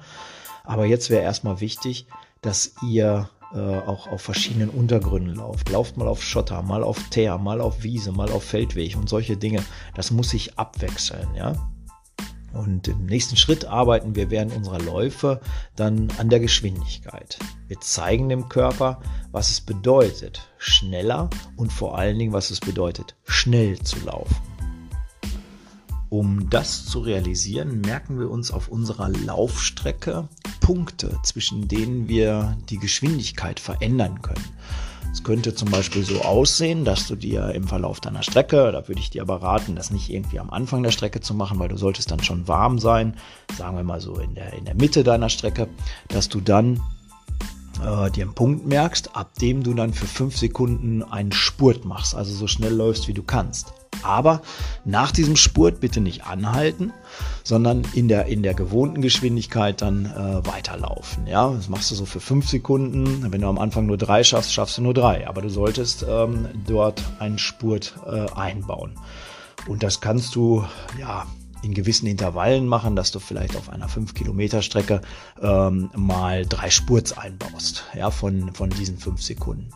Aber 0.64 0.86
jetzt 0.86 1.10
wäre 1.10 1.24
erstmal 1.24 1.62
wichtig, 1.62 2.06
dass 2.42 2.74
ihr 2.88 3.28
äh, 3.54 3.60
auch 3.60 4.08
auf 4.08 4.22
verschiedenen 4.22 4.70
Untergründen 4.70 5.36
lauft. 5.36 5.70
Lauft 5.70 5.98
mal 5.98 6.08
auf 6.08 6.24
Schotter, 6.24 6.62
mal 6.62 6.84
auf 6.84 7.10
Teer, 7.10 7.38
mal 7.38 7.62
auf 7.62 7.84
Wiese, 7.84 8.12
mal 8.12 8.32
auf 8.32 8.44
Feldweg 8.44 8.96
und 8.96 9.10
solche 9.10 9.38
Dinge. 9.38 9.64
Das 9.96 10.12
muss 10.12 10.30
sich 10.30 10.58
abwechseln, 10.60 11.28
ja. 11.36 11.54
Und 12.54 12.88
im 12.88 13.06
nächsten 13.06 13.38
Schritt 13.38 13.66
arbeiten 13.66 14.16
wir 14.16 14.32
während 14.32 14.56
unserer 14.56 14.80
Läufe 14.80 15.40
dann 15.76 16.08
an 16.18 16.30
der 16.30 16.40
Geschwindigkeit. 16.40 17.38
Wir 17.68 17.80
zeigen 17.80 18.30
dem 18.30 18.50
Körper, 18.50 19.02
was 19.32 19.52
es 19.52 19.62
bedeutet, 19.62 20.50
schneller 20.58 21.30
und 21.56 21.72
vor 21.72 21.98
allen 21.98 22.18
Dingen, 22.18 22.34
was 22.34 22.50
es 22.50 22.60
bedeutet, 22.60 23.16
schnell 23.24 23.80
zu 23.80 24.00
laufen. 24.06 24.36
Um 26.10 26.50
das 26.50 26.88
zu 26.88 27.02
realisieren, 27.02 27.82
merken 27.82 28.20
wir 28.20 28.32
uns 28.32 28.50
auf 28.52 28.68
unserer 28.68 29.10
Laufstrecke 29.10 30.28
Punkte, 30.70 31.18
zwischen 31.24 31.68
denen 31.68 32.08
wir 32.08 32.56
die 32.70 32.78
Geschwindigkeit 32.78 33.60
verändern 33.60 34.22
können. 34.22 34.46
Es 35.12 35.24
könnte 35.24 35.56
zum 35.56 35.72
Beispiel 35.72 36.04
so 36.04 36.22
aussehen, 36.22 36.86
dass 36.86 37.08
du 37.08 37.16
dir 37.16 37.56
im 37.56 37.68
Verlauf 37.68 38.00
deiner 38.02 38.22
Strecke, 38.22 38.72
da 38.72 38.88
würde 38.88 39.02
ich 39.02 39.10
dir 39.10 39.24
aber 39.24 39.42
raten, 39.42 39.76
das 39.76 39.90
nicht 39.90 40.12
irgendwie 40.12 40.40
am 40.40 40.52
Anfang 40.52 40.84
der 40.84 40.92
Strecke 40.92 41.22
zu 41.22 41.34
machen, 41.34 41.58
weil 41.58 41.70
du 41.70 41.78
solltest 41.78 42.12
dann 42.12 42.22
schon 42.22 42.48
warm 42.48 42.78
sein, 42.78 43.16
sagen 43.58 43.78
wir 43.78 43.84
mal 43.84 44.00
so 44.00 44.20
in 44.20 44.36
der, 44.36 44.54
in 44.54 44.66
der 44.66 44.76
Mitte 44.76 45.04
deiner 45.04 45.30
Strecke, 45.30 45.68
dass 46.08 46.30
du 46.30 46.40
dann 46.40 46.80
äh, 47.84 48.12
dir 48.12 48.26
einen 48.26 48.36
Punkt 48.36 48.68
merkst, 48.68 49.16
ab 49.16 49.34
dem 49.40 49.64
du 49.64 49.74
dann 49.74 49.92
für 49.92 50.06
fünf 50.06 50.38
Sekunden 50.38 51.02
einen 51.02 51.32
Spurt 51.32 51.84
machst, 51.84 52.14
also 52.14 52.32
so 52.32 52.46
schnell 52.46 52.76
läufst, 52.76 53.08
wie 53.08 53.16
du 53.16 53.24
kannst. 53.24 53.74
Aber 54.04 54.42
nach 54.86 55.12
diesem 55.12 55.36
Spurt 55.36 55.80
bitte 55.80 56.02
nicht 56.02 56.26
anhalten, 56.26 56.94
sondern 57.44 57.84
in 57.94 58.08
der, 58.08 58.26
in 58.26 58.44
der 58.44 58.54
gewohnten 58.54 59.02
Geschwindigkeit 59.02 59.82
dann 59.82 60.06
äh, 60.06 60.46
weiterlaufen. 60.48 61.28
Ja, 61.28 61.50
das 61.50 61.70
machst 61.70 61.92
du 61.92 61.96
so 61.96 62.06
für 62.06 62.20
fünf 62.20 62.48
Sekunden. 62.50 63.32
Wenn 63.32 63.42
du 63.42 63.48
am 63.48 63.58
Anfang 63.58 63.86
nur 63.86 63.98
drei 63.98 64.24
schaffst, 64.24 64.54
schaffst 64.54 64.78
du 64.78 64.82
nur 64.82 64.94
drei. 64.94 65.28
Aber 65.28 65.42
du 65.42 65.50
solltest 65.50 66.06
ähm, 66.08 66.48
dort 66.68 67.04
einen 67.20 67.38
Spurt 67.38 67.96
äh, 68.06 68.32
einbauen. 68.32 68.94
Und 69.68 69.84
das 69.84 70.02
kannst 70.02 70.36
du, 70.36 70.66
ja, 71.00 71.26
in 71.62 71.74
gewissen 71.74 72.08
Intervallen 72.08 72.68
machen, 72.68 72.96
dass 72.96 73.12
du 73.12 73.20
vielleicht 73.20 73.56
auf 73.56 73.70
einer 73.70 73.90
5 73.90 74.14
Kilometer 74.14 74.62
Strecke 74.62 75.02
ähm, 75.42 75.90
mal 75.96 76.46
drei 76.46 76.70
Spurts 76.70 77.18
einbaust, 77.18 77.84
ja, 77.96 78.12
von, 78.12 78.54
von 78.54 78.70
diesen 78.70 78.98
5 78.98 79.22
Sekunden. 79.22 79.70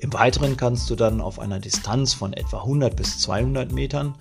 Im 0.00 0.12
Weiteren 0.14 0.56
kannst 0.56 0.88
du 0.88 0.96
dann 0.96 1.20
auf 1.20 1.38
einer 1.38 1.60
Distanz 1.60 2.14
von 2.14 2.32
etwa 2.32 2.58
100 2.58 2.96
bis 2.96 3.18
200 3.18 3.70
Metern 3.70 4.14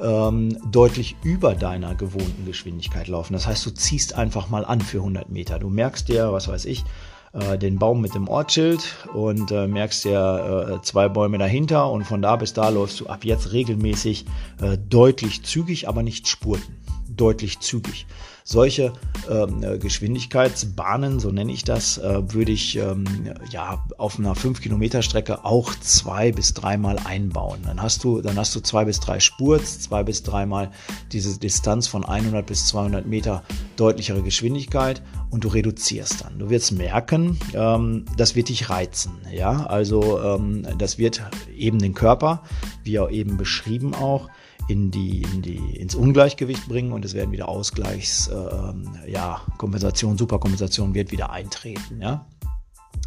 ähm, 0.00 0.58
deutlich 0.70 1.16
über 1.22 1.54
deiner 1.54 1.94
gewohnten 1.94 2.44
Geschwindigkeit 2.44 3.08
laufen. 3.08 3.32
Das 3.32 3.46
heißt, 3.46 3.64
du 3.64 3.70
ziehst 3.70 4.14
einfach 4.14 4.50
mal 4.50 4.64
an 4.64 4.80
für 4.80 4.98
100 4.98 5.30
Meter. 5.30 5.58
Du 5.58 5.70
merkst 5.70 6.08
dir, 6.08 6.32
was 6.32 6.48
weiß 6.48 6.66
ich, 6.66 6.84
äh, 7.32 7.56
den 7.56 7.78
Baum 7.78 8.02
mit 8.02 8.14
dem 8.14 8.28
Ortsschild 8.28 8.84
und 9.14 9.50
äh, 9.50 9.66
merkst 9.66 10.04
dir 10.04 10.80
äh, 10.80 10.82
zwei 10.82 11.08
Bäume 11.08 11.38
dahinter 11.38 11.90
und 11.90 12.04
von 12.04 12.20
da 12.20 12.36
bis 12.36 12.52
da 12.52 12.68
läufst 12.68 13.00
du 13.00 13.06
ab 13.06 13.24
jetzt 13.24 13.52
regelmäßig 13.52 14.26
äh, 14.60 14.76
deutlich 14.76 15.42
zügig, 15.42 15.88
aber 15.88 16.02
nicht 16.02 16.28
spurten. 16.28 16.76
Deutlich 17.08 17.60
zügig. 17.60 18.06
Solche 18.46 18.92
ähm, 19.30 19.62
äh, 19.62 19.78
Geschwindigkeitsbahnen, 19.78 21.18
so 21.18 21.30
nenne 21.30 21.50
ich 21.50 21.64
das, 21.64 21.96
äh, 21.96 22.34
würde 22.34 22.52
ich 22.52 22.76
ähm, 22.76 23.06
ja 23.50 23.82
auf 23.96 24.18
einer 24.18 24.34
5 24.34 24.60
Kilometer 24.60 25.00
Strecke 25.00 25.46
auch 25.46 25.74
zwei 25.76 26.30
bis 26.30 26.52
dreimal 26.52 26.98
einbauen. 27.06 27.60
Dann 27.64 27.80
hast 27.80 28.04
du, 28.04 28.20
dann 28.20 28.36
hast 28.36 28.54
du 28.54 28.60
zwei 28.60 28.84
bis 28.84 29.00
drei 29.00 29.18
Spurts, 29.18 29.80
zwei 29.80 30.02
bis 30.02 30.24
dreimal 30.24 30.70
diese 31.10 31.38
Distanz 31.38 31.88
von 31.88 32.04
100 32.04 32.44
bis 32.44 32.66
200 32.66 33.06
Meter 33.06 33.44
deutlichere 33.76 34.20
Geschwindigkeit 34.20 35.00
und 35.30 35.44
du 35.44 35.48
reduzierst 35.48 36.22
dann. 36.22 36.38
Du 36.38 36.50
wirst 36.50 36.72
merken, 36.72 37.38
ähm, 37.54 38.04
das 38.18 38.36
wird 38.36 38.50
dich 38.50 38.68
reizen. 38.68 39.12
Ja, 39.32 39.64
also 39.64 40.20
ähm, 40.20 40.66
das 40.76 40.98
wird 40.98 41.22
eben 41.56 41.78
den 41.78 41.94
Körper, 41.94 42.42
wie 42.82 42.98
auch 42.98 43.10
eben 43.10 43.38
beschrieben 43.38 43.94
auch, 43.94 44.28
in 44.68 44.90
die, 44.90 45.22
in 45.22 45.42
die, 45.42 45.76
ins 45.76 45.94
Ungleichgewicht 45.94 46.68
bringen 46.68 46.92
und 46.92 47.04
es 47.04 47.14
werden 47.14 47.32
wieder 47.32 47.48
Ausgleichs, 47.48 48.28
äh, 48.28 49.10
ja, 49.10 49.40
Kompensation, 49.58 50.16
Superkompensation 50.16 50.94
wird 50.94 51.12
wieder 51.12 51.30
eintreten. 51.30 52.00
Ja. 52.00 52.26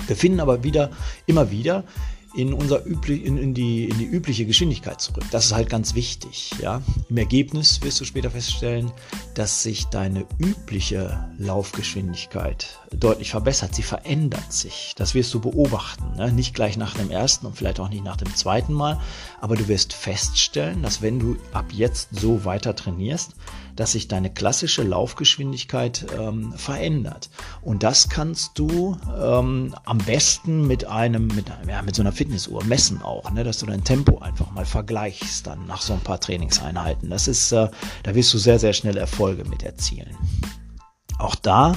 Wir 0.05 0.15
finden 0.15 0.39
aber 0.39 0.63
wieder, 0.63 0.91
immer 1.25 1.49
wieder 1.51 1.83
in, 2.37 2.53
unser 2.53 2.85
üblich, 2.85 3.25
in, 3.25 3.37
in, 3.37 3.53
die, 3.55 3.85
in 3.85 3.97
die 3.97 4.05
übliche 4.05 4.45
Geschwindigkeit 4.45 5.01
zurück. 5.01 5.23
Das 5.31 5.47
ist 5.47 5.53
halt 5.53 5.69
ganz 5.69 5.95
wichtig. 5.95 6.51
Ja? 6.61 6.81
Im 7.09 7.17
Ergebnis 7.17 7.81
wirst 7.81 7.99
du 7.99 8.05
später 8.05 8.29
feststellen, 8.29 8.91
dass 9.33 9.63
sich 9.63 9.85
deine 9.85 10.25
übliche 10.37 11.27
Laufgeschwindigkeit 11.39 12.79
deutlich 12.95 13.31
verbessert. 13.31 13.73
Sie 13.73 13.81
verändert 13.81 14.53
sich. 14.53 14.93
Das 14.97 15.15
wirst 15.15 15.33
du 15.33 15.39
beobachten. 15.39 16.15
Ne? 16.15 16.31
Nicht 16.31 16.53
gleich 16.53 16.77
nach 16.77 16.93
dem 16.93 17.09
ersten 17.09 17.47
und 17.47 17.57
vielleicht 17.57 17.79
auch 17.79 17.89
nicht 17.89 18.03
nach 18.03 18.17
dem 18.17 18.33
zweiten 18.35 18.73
Mal, 18.73 19.01
aber 19.41 19.55
du 19.55 19.67
wirst 19.67 19.93
feststellen, 19.93 20.83
dass 20.83 21.01
wenn 21.01 21.19
du 21.19 21.37
ab 21.53 21.65
jetzt 21.71 22.09
so 22.11 22.45
weiter 22.45 22.75
trainierst, 22.75 23.33
dass 23.77 23.93
sich 23.93 24.07
deine 24.07 24.33
klassische 24.33 24.83
Laufgeschwindigkeit 24.83 26.07
ähm, 26.19 26.51
verändert. 26.53 27.29
Und 27.61 27.83
das 27.83 28.09
kannst 28.09 28.59
du 28.59 28.97
ähm, 29.21 29.75
am 29.85 29.99
besten 29.99 30.67
mit 30.67 30.85
einem, 30.85 31.27
mit, 31.27 31.45
ja, 31.67 31.81
mit 31.83 31.95
so 31.95 32.01
einer 32.01 32.11
Fitnessuhr 32.27 32.61
messen 32.65 33.01
auch, 33.01 33.31
ne? 33.31 33.45
dass 33.45 33.59
du 33.59 33.65
dein 33.65 33.85
Tempo 33.85 34.17
einfach 34.19 34.51
mal 34.51 34.65
vergleichst 34.65 35.47
dann 35.47 35.65
nach 35.65 35.81
so 35.81 35.93
ein 35.93 36.01
paar 36.01 36.19
Trainingseinheiten. 36.19 37.09
Das 37.09 37.29
ist, 37.29 37.53
äh, 37.53 37.69
da 38.03 38.15
wirst 38.15 38.33
du 38.33 38.37
sehr, 38.37 38.59
sehr 38.59 38.73
schnell 38.73 38.97
Erfolge 38.97 39.45
mit 39.45 39.63
erzielen. 39.63 40.17
Auch 41.19 41.35
da 41.35 41.73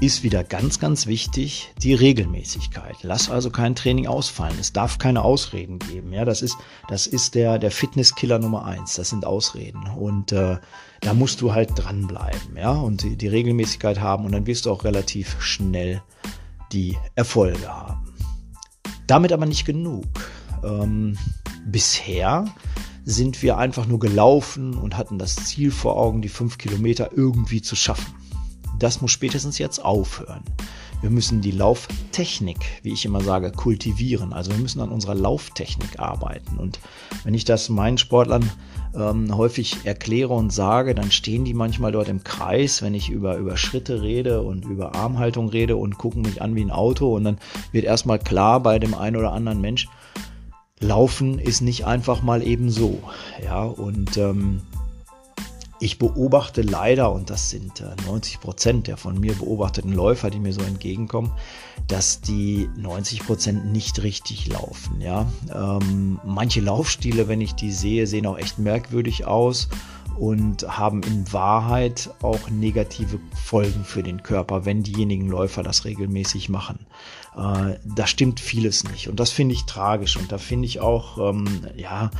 ist 0.00 0.22
wieder 0.22 0.44
ganz, 0.44 0.78
ganz 0.78 1.08
wichtig 1.08 1.72
die 1.82 1.94
Regelmäßigkeit. 1.94 2.96
Lass 3.02 3.28
also 3.28 3.50
kein 3.50 3.74
Training 3.74 4.06
ausfallen. 4.06 4.56
Es 4.60 4.72
darf 4.72 4.98
keine 4.98 5.22
Ausreden 5.22 5.80
geben. 5.80 6.12
Ja, 6.12 6.24
das 6.24 6.42
ist, 6.42 6.56
das 6.88 7.08
ist 7.08 7.34
der, 7.34 7.58
der 7.58 7.72
Fitnesskiller 7.72 8.38
Nummer 8.38 8.64
eins. 8.64 8.94
Das 8.94 9.10
sind 9.10 9.26
Ausreden. 9.26 9.82
Und 9.96 10.30
äh, 10.30 10.58
da 11.00 11.14
musst 11.14 11.40
du 11.40 11.52
halt 11.52 11.70
dranbleiben, 11.74 12.56
ja, 12.56 12.70
und 12.70 13.02
die, 13.02 13.16
die 13.16 13.28
Regelmäßigkeit 13.28 13.98
haben 13.98 14.24
und 14.24 14.30
dann 14.30 14.46
wirst 14.46 14.66
du 14.66 14.70
auch 14.70 14.84
relativ 14.84 15.42
schnell 15.42 16.02
die 16.72 16.96
Erfolge 17.16 17.66
haben. 17.66 18.11
Damit 19.06 19.32
aber 19.32 19.46
nicht 19.46 19.64
genug. 19.64 20.06
Ähm, 20.64 21.16
bisher 21.66 22.44
sind 23.04 23.42
wir 23.42 23.58
einfach 23.58 23.86
nur 23.86 23.98
gelaufen 23.98 24.74
und 24.74 24.96
hatten 24.96 25.18
das 25.18 25.36
Ziel 25.36 25.70
vor 25.70 25.96
Augen, 25.96 26.22
die 26.22 26.28
fünf 26.28 26.58
Kilometer 26.58 27.10
irgendwie 27.12 27.62
zu 27.62 27.74
schaffen 27.74 28.14
das 28.82 29.00
muss 29.00 29.12
spätestens 29.12 29.58
jetzt 29.58 29.84
aufhören. 29.84 30.42
Wir 31.02 31.10
müssen 31.10 31.40
die 31.40 31.50
Lauftechnik, 31.50 32.58
wie 32.82 32.92
ich 32.92 33.04
immer 33.04 33.20
sage, 33.20 33.50
kultivieren. 33.50 34.32
Also 34.32 34.52
wir 34.52 34.58
müssen 34.58 34.80
an 34.80 34.90
unserer 34.90 35.16
Lauftechnik 35.16 35.98
arbeiten. 35.98 36.58
Und 36.58 36.78
wenn 37.24 37.34
ich 37.34 37.44
das 37.44 37.68
meinen 37.68 37.98
Sportlern 37.98 38.48
ähm, 38.94 39.36
häufig 39.36 39.78
erkläre 39.84 40.32
und 40.32 40.52
sage, 40.52 40.94
dann 40.94 41.10
stehen 41.10 41.44
die 41.44 41.54
manchmal 41.54 41.90
dort 41.90 42.08
im 42.08 42.22
Kreis, 42.22 42.82
wenn 42.82 42.94
ich 42.94 43.10
über, 43.10 43.36
über 43.36 43.56
Schritte 43.56 44.00
rede 44.00 44.42
und 44.42 44.64
über 44.64 44.94
Armhaltung 44.94 45.48
rede 45.48 45.76
und 45.76 45.98
gucken 45.98 46.22
mich 46.22 46.40
an 46.40 46.54
wie 46.54 46.62
ein 46.62 46.70
Auto. 46.70 47.16
Und 47.16 47.24
dann 47.24 47.38
wird 47.72 47.84
erstmal 47.84 48.20
klar 48.20 48.60
bei 48.60 48.78
dem 48.78 48.94
einen 48.94 49.16
oder 49.16 49.32
anderen 49.32 49.60
Mensch, 49.60 49.88
Laufen 50.82 51.38
ist 51.38 51.60
nicht 51.60 51.86
einfach 51.86 52.22
mal 52.22 52.42
eben 52.42 52.68
so. 52.68 53.00
Ja, 53.44 53.64
und 53.64 54.16
ähm, 54.16 54.62
ich 55.82 55.98
beobachte 55.98 56.62
leider, 56.62 57.10
und 57.10 57.28
das 57.28 57.50
sind 57.50 57.82
90 58.06 58.34
äh, 58.34 58.38
Prozent 58.38 58.86
der 58.86 58.96
von 58.96 59.18
mir 59.18 59.34
beobachteten 59.34 59.92
Läufer, 59.92 60.30
die 60.30 60.38
mir 60.38 60.52
so 60.52 60.60
entgegenkommen, 60.60 61.32
dass 61.88 62.20
die 62.20 62.70
90 62.76 63.26
Prozent 63.26 63.72
nicht 63.72 64.00
richtig 64.04 64.46
laufen. 64.46 65.00
Ja? 65.00 65.26
Ähm, 65.52 66.20
manche 66.24 66.60
Laufstile, 66.60 67.26
wenn 67.26 67.40
ich 67.40 67.54
die 67.54 67.72
sehe, 67.72 68.06
sehen 68.06 68.26
auch 68.26 68.38
echt 68.38 68.60
merkwürdig 68.60 69.26
aus 69.26 69.68
und 70.16 70.62
haben 70.68 71.02
in 71.02 71.32
Wahrheit 71.32 72.10
auch 72.22 72.48
negative 72.48 73.18
Folgen 73.34 73.84
für 73.84 74.04
den 74.04 74.22
Körper, 74.22 74.64
wenn 74.64 74.84
diejenigen 74.84 75.26
Läufer 75.26 75.64
das 75.64 75.84
regelmäßig 75.84 76.48
machen. 76.48 76.86
Äh, 77.36 77.78
da 77.84 78.06
stimmt 78.06 78.38
vieles 78.38 78.84
nicht 78.84 79.08
und 79.08 79.18
das 79.18 79.32
finde 79.32 79.54
ich 79.54 79.64
tragisch 79.64 80.16
und 80.16 80.30
da 80.30 80.38
finde 80.38 80.66
ich 80.66 80.78
auch, 80.78 81.18
ähm, 81.30 81.66
ja, 81.74 82.12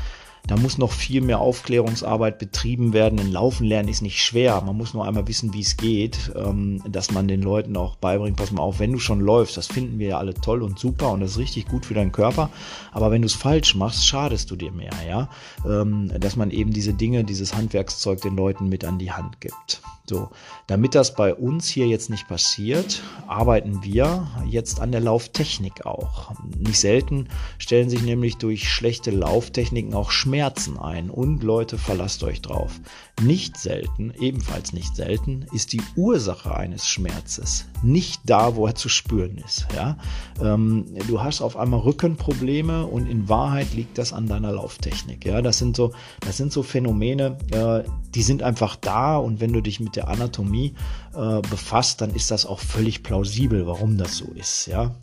da 0.47 0.57
muss 0.57 0.77
noch 0.77 0.91
viel 0.91 1.21
mehr 1.21 1.39
Aufklärungsarbeit 1.39 2.39
betrieben 2.39 2.93
werden. 2.93 3.17
Denn 3.17 3.31
Laufen 3.31 3.65
lernen 3.65 3.89
ist 3.89 4.03
nicht 4.03 4.23
schwer. 4.23 4.61
Man 4.61 4.77
muss 4.77 4.93
nur 4.93 5.07
einmal 5.07 5.29
wissen, 5.29 5.55
wie 5.55 5.61
es 5.61 5.77
geht, 5.77 6.33
ähm, 6.35 6.83
dass 6.89 7.13
man 7.13 7.29
den 7.29 7.43
Leuten 7.43 7.77
auch 7.77 7.97
beibringt, 7.97 8.37
pass 8.37 8.51
mal 8.51 8.63
auf, 8.63 8.81
wenn 8.81 8.93
du 8.93 8.99
schon 8.99 9.21
läufst, 9.21 9.57
das 9.57 9.69
finden 9.69 9.99
wir 9.99 10.09
ja 10.09 10.19
alle 10.19 10.35
toll 10.35 10.63
und 10.63 10.79
super 10.79 11.13
und 11.13 11.21
das 11.21 11.33
ist 11.33 11.39
richtig 11.39 11.69
gut 11.69 11.87
für 11.87 11.95
deinen 11.95 12.13
Körper. 12.13 12.51
Aber 12.91 13.11
wenn 13.11 13.23
du 13.23 13.27
es 13.27 13.35
falsch 13.35 13.77
machst, 13.77 14.07
schadest 14.07 14.51
du 14.51 14.57
dir 14.57 14.73
mehr, 14.73 14.93
ja. 15.09 15.29
Ähm, 15.65 16.13
dass 16.19 16.37
man 16.37 16.51
eben 16.51 16.73
diese 16.73 16.93
Dinge, 16.93 17.23
dieses 17.23 17.55
Handwerkszeug 17.55 18.21
den 18.21 18.37
Leuten 18.37 18.69
mit 18.69 18.85
an 18.85 18.99
die 18.99 19.13
Hand 19.13 19.41
gibt. 19.41 19.81
So, 20.05 20.31
damit 20.67 20.97
das 20.97 21.15
bei 21.15 21.33
uns 21.33 21.69
hier 21.69 21.87
jetzt 21.87 22.11
nicht 22.11 22.27
passiert, 22.27 23.03
arbeiten 23.29 23.85
wir 23.85 24.27
jetzt 24.47 24.81
an 24.81 24.91
der 24.91 25.01
Lauftechnik 25.01 25.87
auch. 25.87 26.33
Nicht 26.59 26.81
selten 26.81 27.29
stellen 27.59 27.89
sich 27.89 28.03
nämlich 28.03 28.37
durch 28.37 28.69
schlechte 28.69 29.13
Lauftechniken 29.13 29.95
auch 29.95 30.11
Schmerzen 30.11 30.32
ein 30.41 31.11
und 31.11 31.43
Leute, 31.43 31.79
verlasst 31.79 32.23
euch 32.23 32.41
drauf. 32.41 32.81
Nicht 33.23 33.59
selten, 33.59 34.13
ebenfalls 34.19 34.73
nicht 34.73 34.97
selten, 34.97 35.47
ist 35.53 35.73
die 35.73 35.83
Ursache 35.97 36.55
eines 36.55 36.89
Schmerzes 36.89 37.67
nicht 37.83 38.21
da, 38.25 38.57
wo 38.57 38.67
er 38.67 38.75
zu 38.75 38.89
spüren 38.89 39.39
ist. 39.39 39.67
Ja? 39.75 39.97
Ähm, 40.41 40.87
du 41.09 41.23
hast 41.23 41.41
auf 41.41 41.57
einmal 41.57 41.81
Rückenprobleme 41.81 42.87
und 42.87 43.07
in 43.07 43.29
Wahrheit 43.29 43.75
liegt 43.75 43.99
das 43.99 44.13
an 44.13 44.27
deiner 44.27 44.53
Lauftechnik. 44.53 45.25
Ja? 45.25 45.43
Das, 45.43 45.59
sind 45.59 45.77
so, 45.77 45.93
das 46.21 46.37
sind 46.37 46.53
so 46.53 46.63
Phänomene, 46.63 47.37
äh, 47.51 47.89
die 48.15 48.23
sind 48.23 48.43
einfach 48.43 48.77
da 48.77 49.17
und 49.17 49.41
wenn 49.41 49.53
du 49.53 49.61
dich 49.61 49.81
mit 49.81 49.97
der 49.97 50.09
Anatomie 50.09 50.75
äh, 51.15 51.41
befasst, 51.43 52.01
dann 52.01 52.15
ist 52.15 52.31
das 52.31 52.47
auch 52.47 52.61
völlig 52.61 53.03
plausibel, 53.03 53.67
warum 53.67 53.99
das 53.99 54.17
so 54.17 54.27
ist. 54.35 54.67
Ja? 54.67 54.95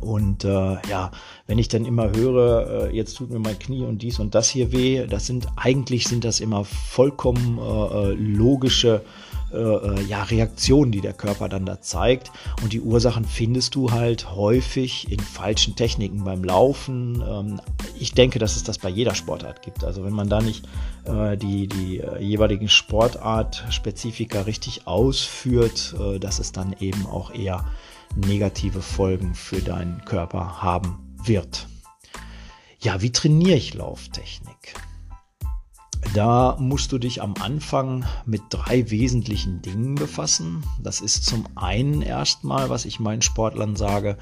Und 0.00 0.44
äh, 0.44 0.76
ja, 0.88 1.10
wenn 1.46 1.58
ich 1.58 1.68
dann 1.68 1.84
immer 1.84 2.10
höre, 2.10 2.88
äh, 2.88 2.96
jetzt 2.96 3.16
tut 3.16 3.30
mir 3.30 3.38
mein 3.38 3.58
Knie 3.58 3.84
und 3.84 4.02
dies 4.02 4.18
und 4.18 4.34
das 4.34 4.48
hier 4.48 4.72
weh, 4.72 5.06
das 5.06 5.26
sind 5.26 5.46
eigentlich 5.56 6.06
sind 6.06 6.24
das 6.24 6.40
immer 6.40 6.64
vollkommen 6.64 7.58
äh, 7.58 8.10
äh 8.10 8.14
logische 8.14 9.02
äh, 9.52 9.56
äh, 9.56 10.02
ja, 10.04 10.22
Reaktionen, 10.22 10.92
die 10.92 11.00
der 11.00 11.12
Körper 11.12 11.48
dann 11.48 11.66
da 11.66 11.80
zeigt. 11.80 12.30
Und 12.62 12.72
die 12.72 12.80
Ursachen 12.80 13.24
findest 13.24 13.74
du 13.74 13.90
halt 13.90 14.30
häufig 14.36 15.10
in 15.10 15.18
falschen 15.18 15.74
Techniken 15.74 16.22
beim 16.22 16.44
Laufen. 16.44 17.20
Ähm, 17.28 17.60
ich 17.98 18.12
denke, 18.12 18.38
dass 18.38 18.54
es 18.54 18.62
das 18.62 18.78
bei 18.78 18.88
jeder 18.88 19.16
Sportart 19.16 19.62
gibt. 19.62 19.82
Also 19.82 20.04
wenn 20.04 20.12
man 20.12 20.28
da 20.28 20.40
nicht 20.40 20.64
äh, 21.04 21.36
die, 21.36 21.66
die 21.66 21.98
äh, 21.98 22.22
jeweiligen 22.22 22.68
Sportart-Spezifika 22.68 24.42
richtig 24.42 24.86
ausführt, 24.86 25.96
äh, 25.98 26.20
dass 26.20 26.38
es 26.38 26.52
dann 26.52 26.76
eben 26.78 27.06
auch 27.06 27.34
eher 27.34 27.64
negative 28.16 28.82
Folgen 28.82 29.34
für 29.34 29.60
deinen 29.60 30.04
Körper 30.04 30.62
haben 30.62 31.16
wird. 31.24 31.68
Ja, 32.80 33.02
wie 33.02 33.12
trainiere 33.12 33.56
ich 33.56 33.74
Lauftechnik? 33.74 34.74
Da 36.14 36.56
musst 36.58 36.92
du 36.92 36.98
dich 36.98 37.22
am 37.22 37.34
Anfang 37.40 38.04
mit 38.26 38.42
drei 38.50 38.90
wesentlichen 38.90 39.62
Dingen 39.62 39.94
befassen. 39.94 40.64
Das 40.82 41.00
ist 41.00 41.24
zum 41.24 41.46
einen 41.56 42.02
erstmal, 42.02 42.68
was 42.68 42.84
ich 42.84 42.98
meinen 42.98 43.22
Sportlern 43.22 43.76
sage, 43.76 44.16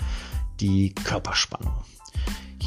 die 0.61 0.95
Körperspannung. 0.95 1.73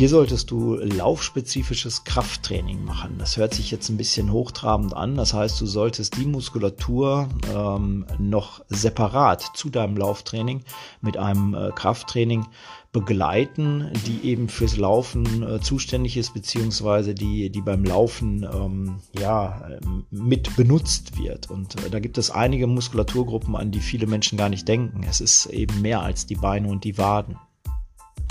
Hier 0.01 0.09
solltest 0.09 0.49
du 0.49 0.77
laufspezifisches 0.77 2.05
Krafttraining 2.05 2.83
machen. 2.83 3.17
Das 3.19 3.37
hört 3.37 3.53
sich 3.53 3.69
jetzt 3.69 3.87
ein 3.89 3.97
bisschen 3.97 4.31
hochtrabend 4.31 4.95
an. 4.95 5.15
Das 5.15 5.35
heißt, 5.35 5.61
du 5.61 5.67
solltest 5.67 6.17
die 6.17 6.25
Muskulatur 6.25 7.29
ähm, 7.55 8.07
noch 8.17 8.65
separat 8.67 9.51
zu 9.53 9.69
deinem 9.69 9.95
Lauftraining 9.95 10.63
mit 11.01 11.17
einem 11.17 11.53
äh, 11.53 11.69
Krafttraining 11.75 12.47
begleiten, 12.91 13.91
die 14.07 14.27
eben 14.27 14.49
fürs 14.49 14.75
Laufen 14.75 15.43
äh, 15.43 15.61
zuständig 15.61 16.17
ist, 16.17 16.33
beziehungsweise 16.33 17.13
die, 17.13 17.51
die 17.51 17.61
beim 17.61 17.85
Laufen 17.85 18.41
ähm, 18.51 18.95
ja, 19.19 19.69
mit 20.09 20.55
benutzt 20.55 21.19
wird. 21.19 21.51
Und 21.51 21.75
äh, 21.85 21.91
da 21.91 21.99
gibt 21.99 22.17
es 22.17 22.31
einige 22.31 22.65
Muskulaturgruppen, 22.65 23.55
an 23.55 23.69
die 23.69 23.81
viele 23.81 24.07
Menschen 24.07 24.35
gar 24.35 24.49
nicht 24.49 24.67
denken. 24.67 25.05
Es 25.07 25.21
ist 25.21 25.45
eben 25.45 25.79
mehr 25.83 26.01
als 26.01 26.25
die 26.25 26.37
Beine 26.37 26.69
und 26.69 26.85
die 26.85 26.97
Waden. 26.97 27.37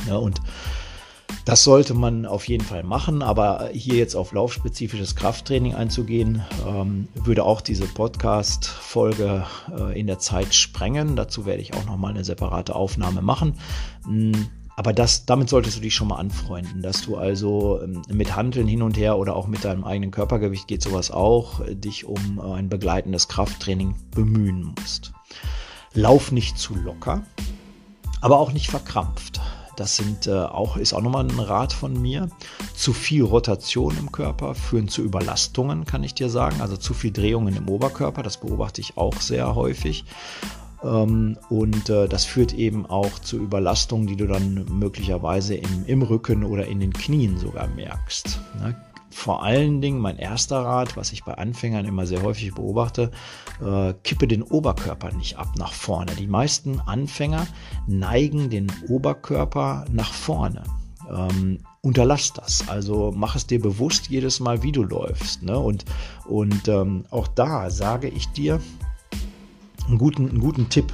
Ja, 0.09 0.17
und 0.17 0.41
das 1.51 1.65
sollte 1.65 1.95
man 1.95 2.27
auf 2.27 2.47
jeden 2.47 2.63
Fall 2.63 2.85
machen, 2.85 3.23
aber 3.23 3.71
hier 3.73 3.97
jetzt 3.97 4.15
auf 4.15 4.31
laufspezifisches 4.31 5.17
Krafttraining 5.17 5.75
einzugehen, 5.75 6.45
ähm, 6.65 7.09
würde 7.17 7.43
auch 7.43 7.61
diese 7.61 7.87
Podcast-Folge 7.87 9.45
äh, 9.77 9.99
in 9.99 10.07
der 10.07 10.21
Zeit 10.21 10.55
sprengen. 10.55 11.17
Dazu 11.17 11.47
werde 11.47 11.61
ich 11.61 11.75
auch 11.75 11.85
nochmal 11.87 12.13
eine 12.13 12.23
separate 12.23 12.77
Aufnahme 12.77 13.21
machen. 13.21 13.55
Mm, 14.07 14.31
aber 14.77 14.93
das, 14.93 15.27
damit 15.27 15.49
solltest 15.49 15.79
du 15.79 15.81
dich 15.81 15.93
schon 15.93 16.07
mal 16.07 16.19
anfreunden, 16.19 16.83
dass 16.83 17.03
du 17.03 17.17
also 17.17 17.83
ähm, 17.83 18.03
mit 18.09 18.37
Handeln 18.37 18.69
hin 18.69 18.83
und 18.83 18.97
her 18.97 19.19
oder 19.19 19.35
auch 19.35 19.49
mit 19.49 19.65
deinem 19.65 19.83
eigenen 19.83 20.13
Körpergewicht 20.13 20.69
geht 20.69 20.83
sowas 20.83 21.11
auch, 21.11 21.63
dich 21.69 22.05
um 22.05 22.39
äh, 22.39 22.53
ein 22.53 22.69
begleitendes 22.69 23.27
Krafttraining 23.27 23.97
bemühen 24.15 24.73
musst. 24.79 25.11
Lauf 25.95 26.31
nicht 26.31 26.59
zu 26.59 26.77
locker, 26.77 27.25
aber 28.21 28.39
auch 28.39 28.53
nicht 28.53 28.71
verkrampft. 28.71 29.41
Das 29.81 29.97
sind 29.97 30.27
äh, 30.27 30.33
auch, 30.33 30.77
ist 30.77 30.93
auch 30.93 31.01
nochmal 31.01 31.25
ein 31.25 31.41
Rat 31.41 31.73
von 31.73 31.99
mir. 31.99 32.29
Zu 32.75 32.93
viel 32.93 33.25
Rotation 33.25 33.97
im 33.97 34.13
Körper 34.13 34.55
führen 34.55 34.89
zu 34.89 35.01
Überlastungen, 35.01 35.87
kann 35.87 36.05
ich 36.05 36.13
dir 36.13 36.29
sagen. 36.29 36.61
Also 36.61 36.77
zu 36.77 36.93
viel 36.93 37.13
Drehungen 37.13 37.57
im 37.57 37.67
Oberkörper, 37.67 38.23
das 38.23 38.37
beobachte 38.37 38.83
ich 38.83 38.99
auch 38.99 39.19
sehr 39.23 39.55
häufig. 39.55 40.05
Ähm, 40.85 41.39
und 41.49 41.89
äh, 41.89 42.09
das 42.09 42.27
führt 42.27 42.53
eben 42.53 42.85
auch 42.85 43.19
zu 43.21 43.39
Überlastungen, 43.39 44.07
die 44.07 44.17
du 44.17 44.27
dann 44.27 44.67
möglicherweise 44.71 45.55
im, 45.55 45.87
im 45.87 46.03
Rücken 46.03 46.45
oder 46.45 46.67
in 46.67 46.81
den 46.81 46.93
Knien 46.93 47.39
sogar 47.39 47.67
merkst. 47.69 48.39
Ne? 48.59 48.77
Vor 49.11 49.43
allen 49.43 49.81
Dingen 49.81 49.99
mein 49.99 50.17
erster 50.17 50.61
Rat, 50.65 50.97
was 50.97 51.13
ich 51.13 51.25
bei 51.25 51.35
Anfängern 51.35 51.85
immer 51.85 52.07
sehr 52.07 52.23
häufig 52.23 52.55
beobachte, 52.55 53.11
äh, 53.61 53.93
kippe 54.05 54.29
den 54.29 54.43
Oberkörper 54.43 55.13
nicht 55.13 55.37
ab 55.37 55.49
nach 55.57 55.73
vorne. 55.73 56.13
Die 56.17 56.29
meisten 56.29 56.81
Anfänger 56.81 57.47
neigen 57.87 58.51
den 58.51 58.71
Oberkörper 58.89 59.85
nach 59.91 60.13
vorne. 60.13 60.63
Ähm, 61.11 61.59
unterlass 61.83 62.33
das. 62.33 62.69
Also 62.69 63.13
mach 63.15 63.35
es 63.35 63.47
dir 63.47 63.61
bewusst 63.61 64.09
jedes 64.09 64.39
Mal, 64.39 64.63
wie 64.63 64.73
du 64.73 64.85
läufst. 64.85 65.43
Ne? 65.43 65.59
Und, 65.59 65.85
und 66.27 66.69
ähm, 66.69 67.05
auch 67.11 67.27
da 67.29 67.71
sage 67.71 68.09
ich 68.09 68.29
dir 68.29 68.61
einen 69.89 69.99
guten, 69.99 70.29
einen 70.29 70.41
guten 70.41 70.69
Tipp. 70.69 70.93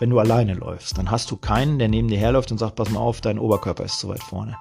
Wenn 0.00 0.10
du 0.10 0.18
alleine 0.18 0.54
läufst, 0.54 0.98
dann 0.98 1.12
hast 1.12 1.30
du 1.30 1.36
keinen, 1.36 1.78
der 1.78 1.88
neben 1.88 2.08
dir 2.08 2.18
herläuft 2.18 2.50
und 2.50 2.58
sagt, 2.58 2.74
pass 2.74 2.90
mal 2.90 2.98
auf, 2.98 3.20
dein 3.20 3.38
Oberkörper 3.38 3.84
ist 3.84 4.00
zu 4.00 4.08
weit 4.08 4.22
vorne 4.22 4.56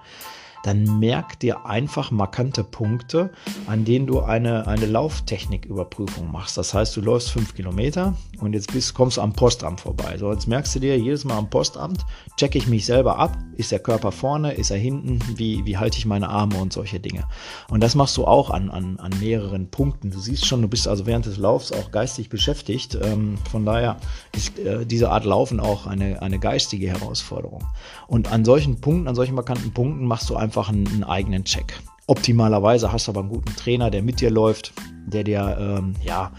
dann 0.63 0.99
merk 0.99 1.39
dir 1.39 1.65
einfach 1.65 2.11
markante 2.11 2.63
Punkte, 2.63 3.31
an 3.67 3.85
denen 3.85 4.07
du 4.07 4.21
eine, 4.21 4.67
eine 4.67 4.85
Lauftechniküberprüfung 4.85 6.31
machst. 6.31 6.57
Das 6.57 6.73
heißt, 6.73 6.95
du 6.95 7.01
läufst 7.01 7.31
fünf 7.31 7.55
Kilometer 7.55 8.13
und 8.39 8.53
jetzt 8.53 8.71
bist, 8.71 8.93
kommst 8.93 9.17
du 9.17 9.21
am 9.21 9.33
Postamt 9.33 9.81
vorbei. 9.81 10.17
So, 10.17 10.31
jetzt 10.31 10.47
merkst 10.47 10.75
du 10.75 10.79
dir 10.79 10.97
jedes 10.97 11.25
Mal 11.25 11.37
am 11.37 11.49
Postamt, 11.49 12.05
checke 12.37 12.57
ich 12.57 12.67
mich 12.67 12.85
selber 12.85 13.17
ab, 13.17 13.37
ist 13.57 13.71
der 13.71 13.79
Körper 13.79 14.11
vorne, 14.11 14.53
ist 14.53 14.71
er 14.71 14.77
hinten, 14.77 15.19
wie, 15.35 15.65
wie 15.65 15.77
halte 15.77 15.97
ich 15.97 16.05
meine 16.05 16.29
Arme 16.29 16.57
und 16.57 16.73
solche 16.73 16.99
Dinge. 16.99 17.23
Und 17.69 17.81
das 17.81 17.95
machst 17.95 18.17
du 18.17 18.25
auch 18.25 18.49
an, 18.49 18.69
an, 18.69 18.97
an 18.99 19.11
mehreren 19.19 19.69
Punkten. 19.69 20.11
Du 20.11 20.19
siehst 20.19 20.45
schon, 20.45 20.61
du 20.61 20.67
bist 20.67 20.87
also 20.87 21.05
während 21.05 21.25
des 21.25 21.37
Laufs 21.37 21.71
auch 21.71 21.91
geistig 21.91 22.29
beschäftigt. 22.29 22.97
Ähm, 23.01 23.37
von 23.49 23.65
daher 23.65 23.97
ist 24.35 24.57
äh, 24.59 24.85
diese 24.85 25.11
Art 25.11 25.25
Laufen 25.25 25.59
auch 25.59 25.87
eine, 25.87 26.21
eine 26.21 26.39
geistige 26.39 26.87
Herausforderung. 26.87 27.63
Und 28.07 28.31
an 28.31 28.45
solchen 28.45 28.81
Punkten, 28.81 29.07
an 29.07 29.15
solchen 29.15 29.35
markanten 29.35 29.71
Punkten 29.71 30.05
machst 30.05 30.29
du 30.29 30.35
einfach 30.35 30.50
einfach 30.51 30.67
einen, 30.67 31.05
eigenen 31.05 31.45
Check. 31.45 31.81
Optimalerweise 32.07 32.91
hast 32.91 33.07
du 33.07 33.11
aber 33.11 33.21
einen 33.21 33.29
guten 33.29 33.55
Trainer, 33.55 33.89
der 33.89 34.03
mit 34.03 34.19
dir 34.19 34.29
läuft, 34.29 34.73
der 35.07 35.23
dir 35.23 35.57
ähm, 35.57 35.95
ja 36.03 36.33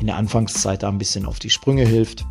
in 0.00 0.06
der 0.06 0.16
Anfangszeit 0.16 0.82
da 0.82 0.88
ein 0.88 0.96
bisschen 0.96 1.26
auf 1.26 1.38
die 1.38 1.50
Sprünge 1.50 1.84
hilft. 1.84 2.24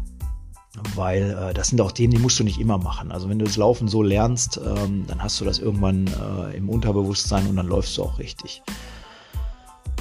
Weil 0.96 1.38
äh, 1.40 1.54
das 1.54 1.68
sind 1.68 1.80
auch 1.80 1.92
Themen, 1.92 2.12
die 2.12 2.20
musst 2.20 2.40
du 2.40 2.44
nicht 2.44 2.60
immer 2.60 2.80
machen. 2.80 3.12
Also 3.12 3.30
wenn 3.30 3.38
du 3.38 3.46
das 3.46 3.56
Laufen 3.56 3.88
so 3.88 4.02
lernst, 4.02 4.60
ähm, 4.64 5.06
dann 5.08 5.22
hast 5.22 5.40
du 5.40 5.46
das 5.46 5.60
irgendwann 5.60 6.08
äh, 6.08 6.58
im 6.58 6.70
Unterbewusstsein 6.70 7.46
und 7.46 7.56
dann 7.56 7.68
läufst 7.68 7.96
du 8.00 8.04
auch 8.04 8.18
richtig. 8.18 8.64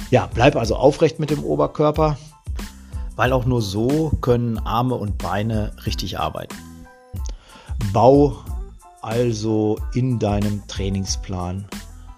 Ja, 0.09 0.27
bleib 0.33 0.55
also 0.55 0.75
aufrecht 0.75 1.19
mit 1.19 1.29
dem 1.29 1.43
Oberkörper, 1.43 2.17
weil 3.15 3.31
auch 3.31 3.45
nur 3.45 3.61
so 3.61 4.11
können 4.21 4.57
Arme 4.57 4.95
und 4.95 5.19
Beine 5.19 5.73
richtig 5.85 6.17
arbeiten. 6.19 6.55
Bau 7.93 8.37
also 9.07 9.79
in 9.93 10.19
deinem 10.19 10.67
Trainingsplan 10.67 11.65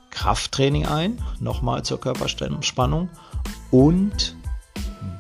Krafttraining 0.10 0.88
ein, 0.88 1.22
nochmal 1.40 1.84
zur 1.84 2.02
Körperspannung 2.02 3.10
und 3.70 4.36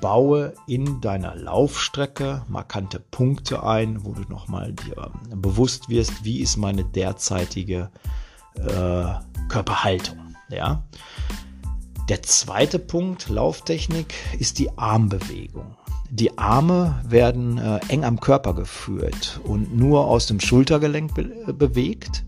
baue 0.02 0.54
in 0.66 1.00
deiner 1.00 1.36
Laufstrecke 1.36 2.44
markante 2.48 3.00
Punkte 3.00 3.62
ein, 3.62 4.04
wo 4.04 4.14
du 4.14 4.24
nochmal 4.24 4.74
dir 4.74 5.12
bewusst 5.30 5.90
wirst, 5.90 6.24
wie 6.24 6.40
ist 6.40 6.58
meine 6.58 6.86
derzeitige 6.86 7.92
äh, 8.56 9.14
Körperhaltung. 9.48 10.36
Ja? 10.50 10.84
Der 12.10 12.24
zweite 12.24 12.80
Punkt 12.80 13.30
Lauftechnik 13.30 14.16
ist 14.40 14.58
die 14.58 14.76
Armbewegung. 14.76 15.76
Die 16.12 16.38
Arme 16.38 17.02
werden 17.08 17.60
äh, 17.60 17.80
eng 17.90 18.04
am 18.04 18.20
Körper 18.20 18.56
geführt 18.56 19.40
und 19.44 19.78
nur 19.78 20.06
aus 20.06 20.26
dem 20.26 20.40
Schultergelenk 20.40 21.14
be 21.14 21.54
bewegt. 21.54 22.24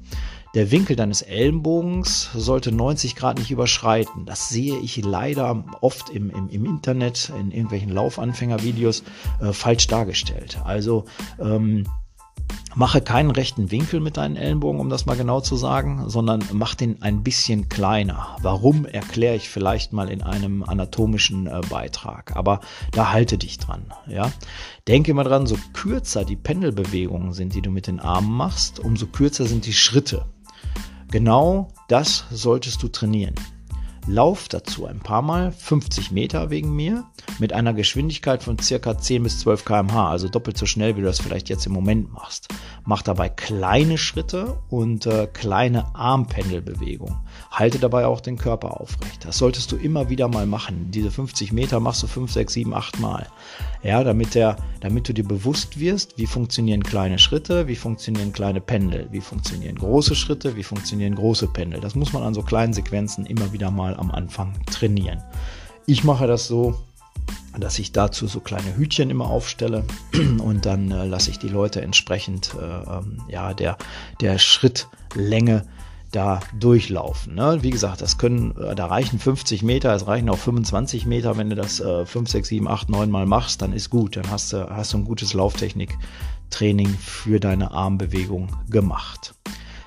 Der 0.54 0.70
Winkel 0.70 0.98
deines 0.98 1.22
Ellenbogens 1.22 2.30
sollte 2.36 2.74
90 2.74 3.16
Grad 3.16 3.40
nicht 3.40 3.52
überschreiten. 3.52 4.26
Das 4.26 4.50
sehe 4.50 4.78
ich 4.80 4.98
leider 5.04 5.64
oft 5.80 6.10
im, 6.10 6.30
im, 6.30 6.50
im 6.50 6.66
Internet, 6.66 7.32
in 7.40 7.52
irgendwelchen 7.52 7.90
Laufanfängervideos 7.90 9.04
äh, 9.42 9.54
falsch 9.54 9.88
dargestellt. 9.88 10.60
Also 10.66 11.06
ähm, 11.40 11.86
Mache 12.74 13.02
keinen 13.02 13.32
rechten 13.32 13.70
Winkel 13.70 14.00
mit 14.00 14.16
deinen 14.16 14.38
Ellenbogen, 14.38 14.80
um 14.80 14.90
das 14.90 15.06
mal 15.06 15.18
genau 15.18 15.42
zu 15.42 15.58
sagen, 15.58 16.10
sondern 16.10 16.42
mach 16.54 16.74
den 16.74 17.02
ein 17.02 17.22
bisschen 17.22 17.68
kleiner. 17.68 18.38
Warum 18.42 18.86
erkläre 18.86 19.36
ich 19.36 19.50
vielleicht 19.50 19.92
mal 19.92 20.10
in 20.10 20.22
einem 20.22 20.64
anatomischen 20.64 21.48
äh, 21.48 21.62
Beitrag, 21.70 22.36
aber 22.36 22.62
da 22.92 23.12
halte 23.12 23.38
dich 23.38 23.58
dran, 23.58 23.94
ja? 24.08 24.32
Denke 24.88 25.14
mal 25.14 25.26
dran, 25.26 25.48
so 25.48 25.58
kürzer 25.74 26.24
die 26.24 26.38
Pendelbewegungen 26.38 27.34
sind, 27.34 27.54
die 27.54 27.62
du 27.62 27.72
mit 27.72 27.88
den 27.88 28.00
Armen 28.00 28.32
machst, 28.32 28.80
umso 28.80 29.06
kürzer 29.06 29.46
sind 29.46 29.66
die 29.66 29.74
Schritte. 29.74 30.26
Genau 31.12 31.68
das 31.90 32.26
solltest 32.32 32.82
du 32.84 32.88
trainieren. 32.88 33.36
Lauf 34.08 34.48
dazu 34.48 34.88
ein 34.88 35.00
paar 35.00 35.22
Mal 35.22 35.52
50 35.52 36.12
Meter 36.12 36.50
wegen 36.50 36.76
mir 36.76 37.06
mit 37.38 37.54
einer 37.54 37.74
Geschwindigkeit 37.74 38.42
von 38.42 38.58
circa 38.58 38.98
10 38.98 39.24
bis 39.24 39.40
12 39.40 39.64
km/h, 39.64 40.10
also 40.10 40.28
doppelt 40.28 40.58
so 40.58 40.66
schnell, 40.66 40.96
wie 40.96 41.02
du 41.02 41.06
das 41.06 41.20
vielleicht 41.20 41.50
jetzt 41.50 41.68
im 41.68 41.74
Moment 41.74 42.12
machst. 42.12 42.48
Mach 42.84 43.04
dabei 43.04 43.30
kleine 43.30 44.00
Schritte 44.00 44.58
und 44.70 45.06
äh, 45.06 45.28
kleine 45.32 45.96
Armpendelbewegungen. 45.96 47.18
Halte 47.52 47.78
dabei 47.78 48.08
auch 48.08 48.22
den 48.22 48.38
Körper 48.38 48.82
aufrecht. 48.82 49.24
Das 49.24 49.38
solltest 49.38 49.72
du 49.72 49.76
immer 49.76 50.10
wieder 50.10 50.28
mal 50.28 50.48
machen. 50.48 50.90
Diese 50.90 51.12
50 51.12 51.54
Meter 51.54 51.80
machst 51.80 52.02
du 52.02 52.08
5, 52.08 52.32
6, 52.32 52.54
7, 52.54 52.74
8 52.74 53.00
Mal. 53.00 53.28
Ja, 53.84 54.04
damit, 54.04 54.36
der, 54.36 54.58
damit 54.80 55.10
du 55.10 55.14
dir 55.14 55.28
bewusst 55.28 55.80
wirst, 55.80 56.18
wie 56.18 56.28
funktionieren 56.28 56.84
kleine 56.84 57.18
Schritte, 57.18 57.68
wie 57.68 57.76
funktionieren 57.76 58.32
kleine 58.32 58.62
Pendel, 58.62 59.08
wie 59.12 59.22
funktionieren 59.22 59.76
große 59.76 60.14
Schritte, 60.14 60.56
wie 60.56 60.64
funktionieren 60.64 61.16
große 61.16 61.48
Pendel. 61.48 61.82
Das 61.82 61.96
muss 61.96 62.14
man 62.14 62.22
an 62.22 62.36
so 62.36 62.44
kleinen 62.44 62.74
Sequenzen 62.74 63.26
immer 63.26 63.52
wieder 63.54 63.72
mal 63.72 63.96
am 63.98 64.12
Anfang 64.12 64.54
trainieren. 64.68 65.24
Ich 65.88 66.04
mache 66.04 66.28
das 66.28 66.48
so, 66.48 66.78
dass 67.60 67.80
ich 67.80 67.92
dazu 67.92 68.28
so 68.28 68.40
kleine 68.40 68.78
Hütchen 68.78 69.10
immer 69.10 69.30
aufstelle 69.30 69.84
und 70.40 70.66
dann 70.66 70.92
äh, 70.92 71.06
lasse 71.06 71.32
ich 71.32 71.40
die 71.40 71.50
Leute 71.50 71.82
entsprechend 71.82 72.52
äh, 72.54 72.64
ähm, 72.64 73.22
ja, 73.28 73.54
der, 73.54 73.78
der 74.22 74.38
Schrittlänge 74.38 75.66
da 76.12 76.42
durchlaufen. 76.60 77.36
Ne? 77.36 77.60
Wie 77.62 77.70
gesagt, 77.70 78.02
das 78.02 78.18
können, 78.18 78.56
äh, 78.58 78.76
da 78.76 78.88
reichen 78.88 79.20
50 79.20 79.64
Meter, 79.64 79.94
es 79.96 80.08
reichen 80.08 80.30
auch 80.30 80.38
25 80.38 81.06
Meter. 81.06 81.38
Wenn 81.38 81.50
du 81.50 81.56
das 81.56 81.80
äh, 81.80 82.06
5, 82.06 82.30
6, 82.30 82.48
7, 82.50 82.68
8, 82.68 82.90
9 82.90 83.10
Mal 83.10 83.26
machst, 83.26 83.62
dann 83.62 83.74
ist 83.74 83.90
gut. 83.90 84.18
Dann 84.18 84.30
hast 84.30 84.54
du, 84.54 84.70
hast 84.70 84.94
du 84.94 84.98
ein 84.98 85.06
gutes 85.06 85.34
Lauftechnik-Training 85.34 86.90
für 86.90 87.40
deine 87.40 87.72
Armbewegung 87.72 88.50
gemacht. 88.70 89.36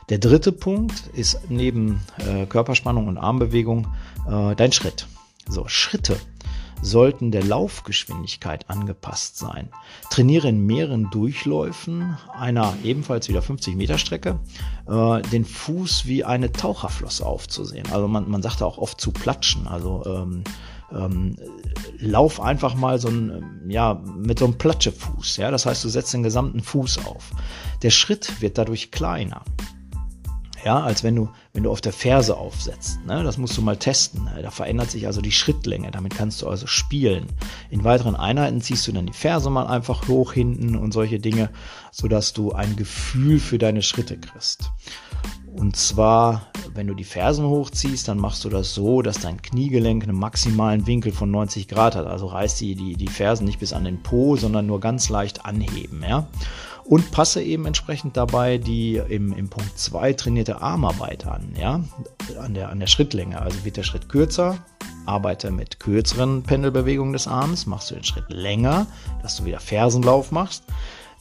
Der 0.08 0.18
dritte 0.18 0.52
Punkt 0.52 1.08
ist 1.14 1.38
neben 1.48 2.00
äh, 2.18 2.46
Körperspannung 2.46 3.08
und 3.08 3.18
Armbewegung 3.18 3.86
äh, 4.28 4.54
dein 4.54 4.72
Schritt. 4.72 5.06
So, 5.48 5.68
Schritte 5.68 6.16
sollten 6.84 7.30
der 7.30 7.42
Laufgeschwindigkeit 7.42 8.68
angepasst 8.68 9.38
sein. 9.38 9.70
Trainiere 10.10 10.48
in 10.48 10.66
mehreren 10.66 11.10
Durchläufen 11.10 12.16
einer 12.38 12.74
ebenfalls 12.84 13.28
wieder 13.28 13.42
50 13.42 13.74
Meter 13.74 13.96
Strecke 13.98 14.38
äh, 14.86 15.22
den 15.22 15.44
Fuß 15.44 16.06
wie 16.06 16.24
eine 16.24 16.52
Taucherflosse 16.52 17.24
aufzusehen. 17.24 17.86
Also 17.90 18.06
man, 18.06 18.30
man 18.30 18.42
sagt 18.42 18.62
auch 18.62 18.78
oft 18.78 19.00
zu 19.00 19.12
platschen. 19.12 19.66
Also 19.66 20.04
ähm, 20.04 20.44
ähm, 20.92 21.36
lauf 21.98 22.40
einfach 22.40 22.74
mal 22.74 22.98
so 22.98 23.08
ein, 23.08 23.62
ja, 23.68 24.02
mit 24.16 24.38
so 24.38 24.44
einem 24.44 24.58
Platschefuß. 24.58 25.38
Ja? 25.38 25.50
Das 25.50 25.64
heißt, 25.64 25.82
du 25.84 25.88
setzt 25.88 26.12
den 26.12 26.22
gesamten 26.22 26.60
Fuß 26.60 27.06
auf. 27.06 27.30
Der 27.82 27.90
Schritt 27.90 28.42
wird 28.42 28.58
dadurch 28.58 28.90
kleiner 28.90 29.42
ja, 30.64 30.80
als 30.80 31.04
wenn 31.04 31.14
du, 31.14 31.28
wenn 31.52 31.62
du 31.62 31.70
auf 31.70 31.80
der 31.80 31.92
Ferse 31.92 32.36
aufsetzt. 32.36 33.04
Ne? 33.06 33.22
Das 33.22 33.38
musst 33.38 33.56
du 33.56 33.62
mal 33.62 33.76
testen. 33.76 34.28
Da 34.40 34.50
verändert 34.50 34.90
sich 34.90 35.06
also 35.06 35.20
die 35.20 35.32
Schrittlänge. 35.32 35.90
Damit 35.90 36.16
kannst 36.16 36.40
du 36.42 36.48
also 36.48 36.66
spielen. 36.66 37.26
In 37.70 37.84
weiteren 37.84 38.16
Einheiten 38.16 38.60
ziehst 38.60 38.86
du 38.88 38.92
dann 38.92 39.06
die 39.06 39.12
Ferse 39.12 39.50
mal 39.50 39.66
einfach 39.66 40.08
hoch 40.08 40.32
hinten 40.32 40.76
und 40.76 40.92
solche 40.92 41.18
Dinge, 41.18 41.50
sodass 41.92 42.32
du 42.32 42.52
ein 42.52 42.76
Gefühl 42.76 43.38
für 43.38 43.58
deine 43.58 43.82
Schritte 43.82 44.18
kriegst. 44.18 44.70
Und 45.54 45.76
zwar, 45.76 46.48
wenn 46.74 46.86
du 46.86 46.94
die 46.94 47.04
Fersen 47.04 47.46
hochziehst, 47.46 48.08
dann 48.08 48.18
machst 48.18 48.44
du 48.44 48.48
das 48.48 48.74
so, 48.74 49.02
dass 49.02 49.20
dein 49.20 49.40
Kniegelenk 49.40 50.02
einen 50.02 50.18
maximalen 50.18 50.86
Winkel 50.86 51.12
von 51.12 51.30
90 51.30 51.68
Grad 51.68 51.94
hat. 51.94 52.06
Also 52.06 52.26
reißt 52.26 52.60
die, 52.60 52.74
die, 52.74 52.96
die 52.96 53.08
Fersen 53.08 53.44
nicht 53.44 53.60
bis 53.60 53.72
an 53.72 53.84
den 53.84 54.02
Po, 54.02 54.36
sondern 54.36 54.66
nur 54.66 54.80
ganz 54.80 55.08
leicht 55.08 55.46
anheben. 55.46 56.04
Ja? 56.06 56.26
und 56.84 57.10
passe 57.10 57.42
eben 57.42 57.66
entsprechend 57.66 58.16
dabei 58.16 58.58
die 58.58 58.96
im, 58.96 59.32
im 59.32 59.48
Punkt 59.48 59.78
2 59.78 60.12
trainierte 60.14 60.60
Armarbeit 60.60 61.26
an, 61.26 61.54
ja, 61.58 61.80
an 62.38 62.54
der, 62.54 62.68
an 62.68 62.80
der 62.80 62.86
Schrittlänge. 62.86 63.40
Also 63.40 63.64
wird 63.64 63.76
der 63.76 63.82
Schritt 63.82 64.08
kürzer, 64.08 64.58
arbeite 65.06 65.50
mit 65.50 65.80
kürzeren 65.80 66.42
Pendelbewegungen 66.42 67.12
des 67.12 67.26
Arms, 67.26 67.66
machst 67.66 67.90
du 67.90 67.94
den 67.94 68.04
Schritt 68.04 68.28
länger, 68.28 68.86
dass 69.22 69.36
du 69.36 69.44
wieder 69.44 69.60
Fersenlauf 69.60 70.30
machst, 70.30 70.64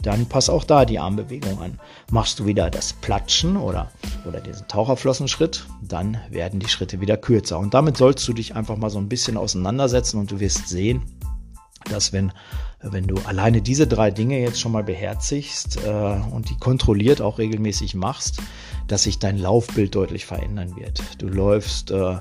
dann 0.04 0.28
pass 0.28 0.50
auch 0.50 0.64
da 0.64 0.86
die 0.86 1.00
Armbewegung 1.00 1.62
an. 1.62 1.80
Machst 2.12 2.40
du 2.40 2.46
wieder 2.46 2.70
das 2.70 2.94
Platschen 2.94 3.58
oder, 3.58 3.92
oder 4.28 4.40
diesen 4.40 4.68
Taucherflossenschritt, 4.68 5.66
dann 5.82 6.18
werden 6.30 6.60
die 6.60 6.70
Schritte 6.70 7.02
wieder 7.02 7.18
kürzer. 7.18 7.58
Und 7.58 7.74
damit 7.74 7.98
sollst 7.98 8.28
du 8.28 8.34
dich 8.34 8.56
einfach 8.56 8.78
mal 8.78 8.90
so 8.90 9.00
ein 9.00 9.10
bisschen 9.10 9.38
auseinandersetzen 9.38 10.20
und 10.20 10.30
du 10.30 10.40
wirst 10.40 10.68
sehen, 10.68 11.02
dass 11.90 12.14
wenn 12.14 12.32
wenn 12.84 13.08
du 13.08 13.16
alleine 13.26 13.62
diese 13.62 13.88
drei 13.88 14.12
Dinge 14.12 14.40
jetzt 14.40 14.60
schon 14.60 14.74
mal 14.74 14.84
beherzigst 14.84 15.80
äh, 15.86 16.20
und 16.32 16.50
die 16.50 16.58
kontrolliert 16.58 17.22
auch 17.22 17.38
regelmäßig 17.38 17.96
machst, 17.96 18.42
dass 18.88 19.04
sich 19.04 19.20
dein 19.20 19.38
Laufbild 19.38 19.96
deutlich 19.96 20.26
verändern 20.26 20.76
wird. 20.76 21.02
Du 21.18 21.28
läufst, 21.28 21.92
äh, 21.92 22.18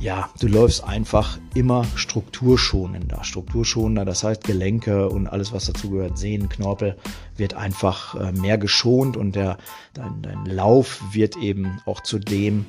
ja, 0.00 0.28
du 0.40 0.48
läufst 0.48 0.84
einfach 0.84 1.38
immer 1.54 1.84
strukturschonender. 1.94 3.22
Strukturschonender, 3.22 4.04
das 4.04 4.24
heißt 4.24 4.44
Gelenke 4.44 5.08
und 5.08 5.26
alles, 5.26 5.52
was 5.52 5.66
dazu 5.66 5.90
gehört, 5.90 6.18
Sehnen, 6.18 6.48
Knorpel, 6.48 6.96
wird 7.36 7.54
einfach 7.54 8.14
äh, 8.14 8.32
mehr 8.32 8.58
geschont 8.58 9.16
und 9.16 9.36
der, 9.36 9.58
dein, 9.94 10.22
dein 10.22 10.44
Lauf 10.46 11.02
wird 11.12 11.36
eben 11.36 11.80
auch 11.86 12.02
zu 12.02 12.18
dem, 12.18 12.66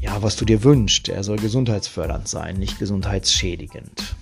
ja, 0.00 0.22
was 0.22 0.36
du 0.36 0.44
dir 0.44 0.62
wünschst. 0.62 1.08
Er 1.08 1.24
soll 1.24 1.38
gesundheitsfördernd 1.38 2.28
sein, 2.28 2.56
nicht 2.56 2.78
gesundheitsschädigend. 2.78 4.14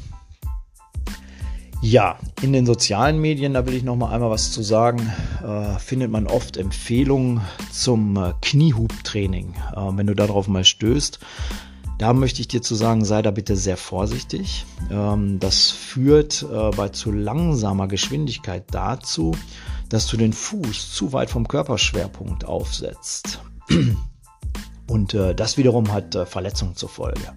Ja, 1.83 2.19
in 2.41 2.55
den 2.55 2.65
sozialen 2.65 3.21
Medien, 3.21 3.53
da 3.53 3.67
will 3.67 3.75
ich 3.75 3.83
noch 3.83 3.97
mal 3.97 4.11
einmal 4.11 4.31
was 4.31 4.53
zu 4.53 4.63
sagen, 4.63 5.13
äh, 5.47 5.79
findet 5.79 6.11
man 6.11 6.27
oft 6.27 6.57
Empfehlungen 6.57 7.43
zum 7.71 8.17
äh, 8.17 8.33
Kniehubtraining. 8.41 9.55
Äh, 9.77 9.81
wenn 9.93 10.07
du 10.07 10.15
darauf 10.15 10.49
mal 10.49 10.65
stößt, 10.65 11.19
da 11.99 12.13
möchte 12.13 12.41
ich 12.41 12.49
dir 12.49 12.63
zu 12.63 12.75
sagen, 12.75 13.05
sei 13.05 13.23
da 13.23 13.31
bitte 13.31 13.57
sehr 13.57 13.77
vorsichtig. 13.77 14.67
Ähm, 14.91 15.39
das 15.39 15.71
führt 15.71 16.43
äh, 16.43 16.71
bei 16.71 16.89
zu 16.89 17.13
langsamer 17.13 17.89
Geschwindigkeit 17.89 18.65
dazu, 18.71 19.33
dass 19.89 20.07
du 20.07 20.17
den 20.17 20.33
Fuß 20.33 20.93
zu 20.93 21.13
weit 21.13 21.31
vom 21.31 21.47
Körperschwerpunkt 21.47 22.45
aufsetzt. 22.45 23.41
Und 24.87 25.15
äh, 25.15 25.35
das 25.35 25.57
wiederum 25.57 25.93
hat 25.93 26.15
äh, 26.15 26.27
Verletzungen 26.27 26.77
zur 26.77 26.89
Folge. 26.89 27.33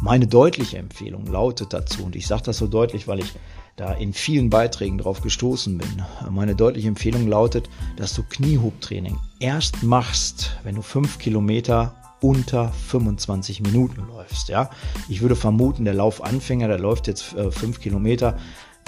Meine 0.00 0.26
deutliche 0.26 0.78
Empfehlung 0.78 1.26
lautet 1.26 1.72
dazu, 1.72 2.04
und 2.04 2.16
ich 2.16 2.26
sage 2.26 2.42
das 2.44 2.58
so 2.58 2.66
deutlich, 2.66 3.06
weil 3.06 3.20
ich 3.20 3.32
da 3.76 3.92
in 3.92 4.12
vielen 4.12 4.50
Beiträgen 4.50 4.98
drauf 4.98 5.20
gestoßen 5.20 5.78
bin. 5.78 6.02
Meine 6.30 6.56
deutliche 6.56 6.88
Empfehlung 6.88 7.28
lautet, 7.28 7.68
dass 7.96 8.14
du 8.14 8.24
Kniehubtraining 8.24 9.16
erst 9.38 9.84
machst, 9.84 10.56
wenn 10.64 10.74
du 10.74 10.82
fünf 10.82 11.18
Kilometer 11.18 11.94
unter 12.20 12.72
25 12.72 13.60
Minuten 13.60 14.06
läufst. 14.08 14.48
Ja, 14.48 14.70
ich 15.08 15.20
würde 15.20 15.36
vermuten, 15.36 15.84
der 15.84 15.94
Laufanfänger, 15.94 16.68
der 16.68 16.78
läuft 16.78 17.06
jetzt 17.06 17.34
äh, 17.34 17.50
fünf 17.50 17.80
Kilometer, 17.80 18.36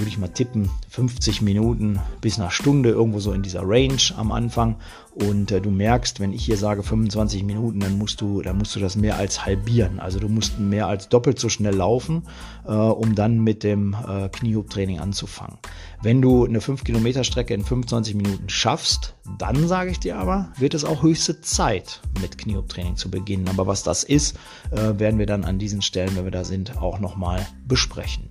würde 0.01 0.09
ich 0.09 0.19
mal 0.19 0.29
tippen, 0.29 0.71
50 0.89 1.43
Minuten 1.43 2.01
bis 2.23 2.41
eine 2.41 2.51
Stunde 2.51 2.89
irgendwo 2.89 3.21
so 3.21 3.33
in 3.33 3.43
dieser 3.43 3.63
Range 3.63 4.01
am 4.17 4.33
Anfang. 4.33 4.77
Und 5.13 5.51
äh, 5.51 5.61
du 5.61 5.71
merkst, 5.71 6.21
wenn 6.21 6.33
ich 6.33 6.45
hier 6.45 6.57
sage 6.57 6.83
25 6.83 7.45
Minuten, 7.45 7.81
dann 7.81 7.99
musst 7.99 8.21
du, 8.23 8.41
dann 8.41 8.57
musst 8.57 8.75
du 8.75 8.81
das 8.81 8.97
mehr 8.97 9.17
als 9.17 9.45
halbieren. 9.45 10.01
Also 10.01 10.19
du 10.19 10.29
musst 10.29 10.59
mehr 10.59 10.87
als 10.87 11.11
doppelt 11.11 11.39
so 11.39 11.51
schnell 11.51 11.75
laufen, 11.75 12.23
äh, 12.67 12.73
um 12.73 13.15
dann 13.15 13.41
mit 13.41 13.63
dem 13.63 13.95
äh, 14.09 14.31
Kniehub-Training 14.31 15.01
anzufangen. 15.01 15.59
Wenn 16.03 16.23
du 16.23 16.47
eine 16.47 16.63
5 16.63 16.83
Kilometer 16.85 17.23
Strecke 17.23 17.53
in 17.53 17.63
25 17.63 18.15
Minuten 18.15 18.49
schaffst, 18.49 19.15
dann 19.37 19.69
sage 19.69 19.91
ich 19.91 20.01
dir 20.01 20.17
aber, 20.17 20.51
wird 20.57 20.73
es 20.73 20.85
auch 20.87 21.03
höchste 21.03 21.43
Zeit 21.43 22.01
mit 22.23 22.39
Kniehub-Training 22.39 22.97
zu 22.97 23.11
beginnen. 23.11 23.49
Aber 23.49 23.67
was 23.67 23.83
das 23.83 24.03
ist, 24.03 24.39
äh, 24.71 24.99
werden 24.99 25.19
wir 25.19 25.27
dann 25.27 25.45
an 25.45 25.59
diesen 25.59 25.83
Stellen, 25.83 26.17
wenn 26.17 26.25
wir 26.25 26.31
da 26.31 26.45
sind, 26.45 26.79
auch 26.79 27.01
nochmal 27.01 27.47
besprechen. 27.67 28.30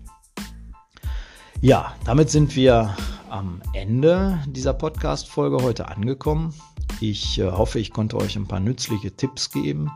Ja, 1.62 1.94
damit 2.06 2.30
sind 2.30 2.56
wir 2.56 2.96
am 3.30 3.62
Ende 3.74 4.40
dieser 4.48 4.72
Podcast-Folge 4.72 5.62
heute 5.62 5.90
angekommen. 5.90 6.54
Ich 7.02 7.38
äh, 7.38 7.52
hoffe, 7.52 7.80
ich 7.80 7.92
konnte 7.92 8.16
euch 8.16 8.38
ein 8.38 8.48
paar 8.48 8.62
nützliche 8.62 9.12
Tipps 9.12 9.52
geben. 9.52 9.92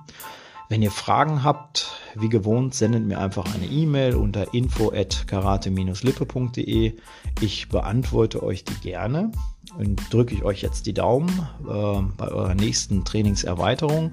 Wenn 0.68 0.82
ihr 0.82 0.92
Fragen 0.92 1.46
habt, 1.46 2.02
wie 2.16 2.28
gewohnt, 2.28 2.76
sendet 2.76 3.06
mir 3.06 3.20
einfach 3.20 3.46
eine 3.56 3.68
E-Mail 3.68 4.16
unter 4.16 4.54
info@karate-lippe.de. 4.54 6.98
Ich 7.40 7.70
beantworte 7.70 8.44
euch 8.44 8.66
die 8.66 8.82
gerne 8.82 9.32
und 9.78 10.14
drücke 10.14 10.36
ich 10.36 10.44
euch 10.44 10.62
jetzt 10.62 10.86
die 10.86 10.94
Daumen 10.94 11.48
äh, 11.62 12.02
bei 12.18 12.28
eurer 12.28 12.56
nächsten 12.56 13.06
Trainingserweiterung. 13.06 14.12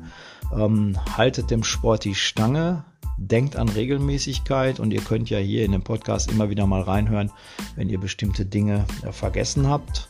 Ähm, 0.56 0.96
haltet 1.16 1.50
dem 1.50 1.64
Sport 1.64 2.04
die 2.04 2.14
Stange, 2.14 2.84
denkt 3.20 3.54
an 3.56 3.68
Regelmäßigkeit 3.68 4.80
und 4.80 4.92
ihr 4.92 5.02
könnt 5.02 5.30
ja 5.30 5.38
hier 5.38 5.64
in 5.64 5.72
dem 5.72 5.83
Podcast 5.83 6.30
immer 6.33 6.50
wieder 6.50 6.66
mal 6.66 6.80
reinhören, 6.80 7.30
wenn 7.76 7.90
ihr 7.90 8.00
bestimmte 8.00 8.46
Dinge 8.46 8.87
äh, 9.02 9.12
vergessen 9.12 9.68
habt. 9.68 10.09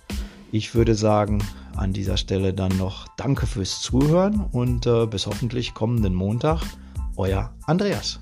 Ich 0.52 0.74
würde 0.74 0.94
sagen, 0.94 1.42
an 1.76 1.92
dieser 1.92 2.16
Stelle 2.16 2.54
dann 2.54 2.76
noch 2.76 3.06
Danke 3.16 3.46
fürs 3.46 3.80
Zuhören 3.80 4.46
und 4.52 4.86
äh, 4.86 5.06
bis 5.06 5.26
hoffentlich 5.26 5.74
kommenden 5.74 6.14
Montag. 6.14 6.62
Euer 7.16 7.52
Andreas. 7.66 8.20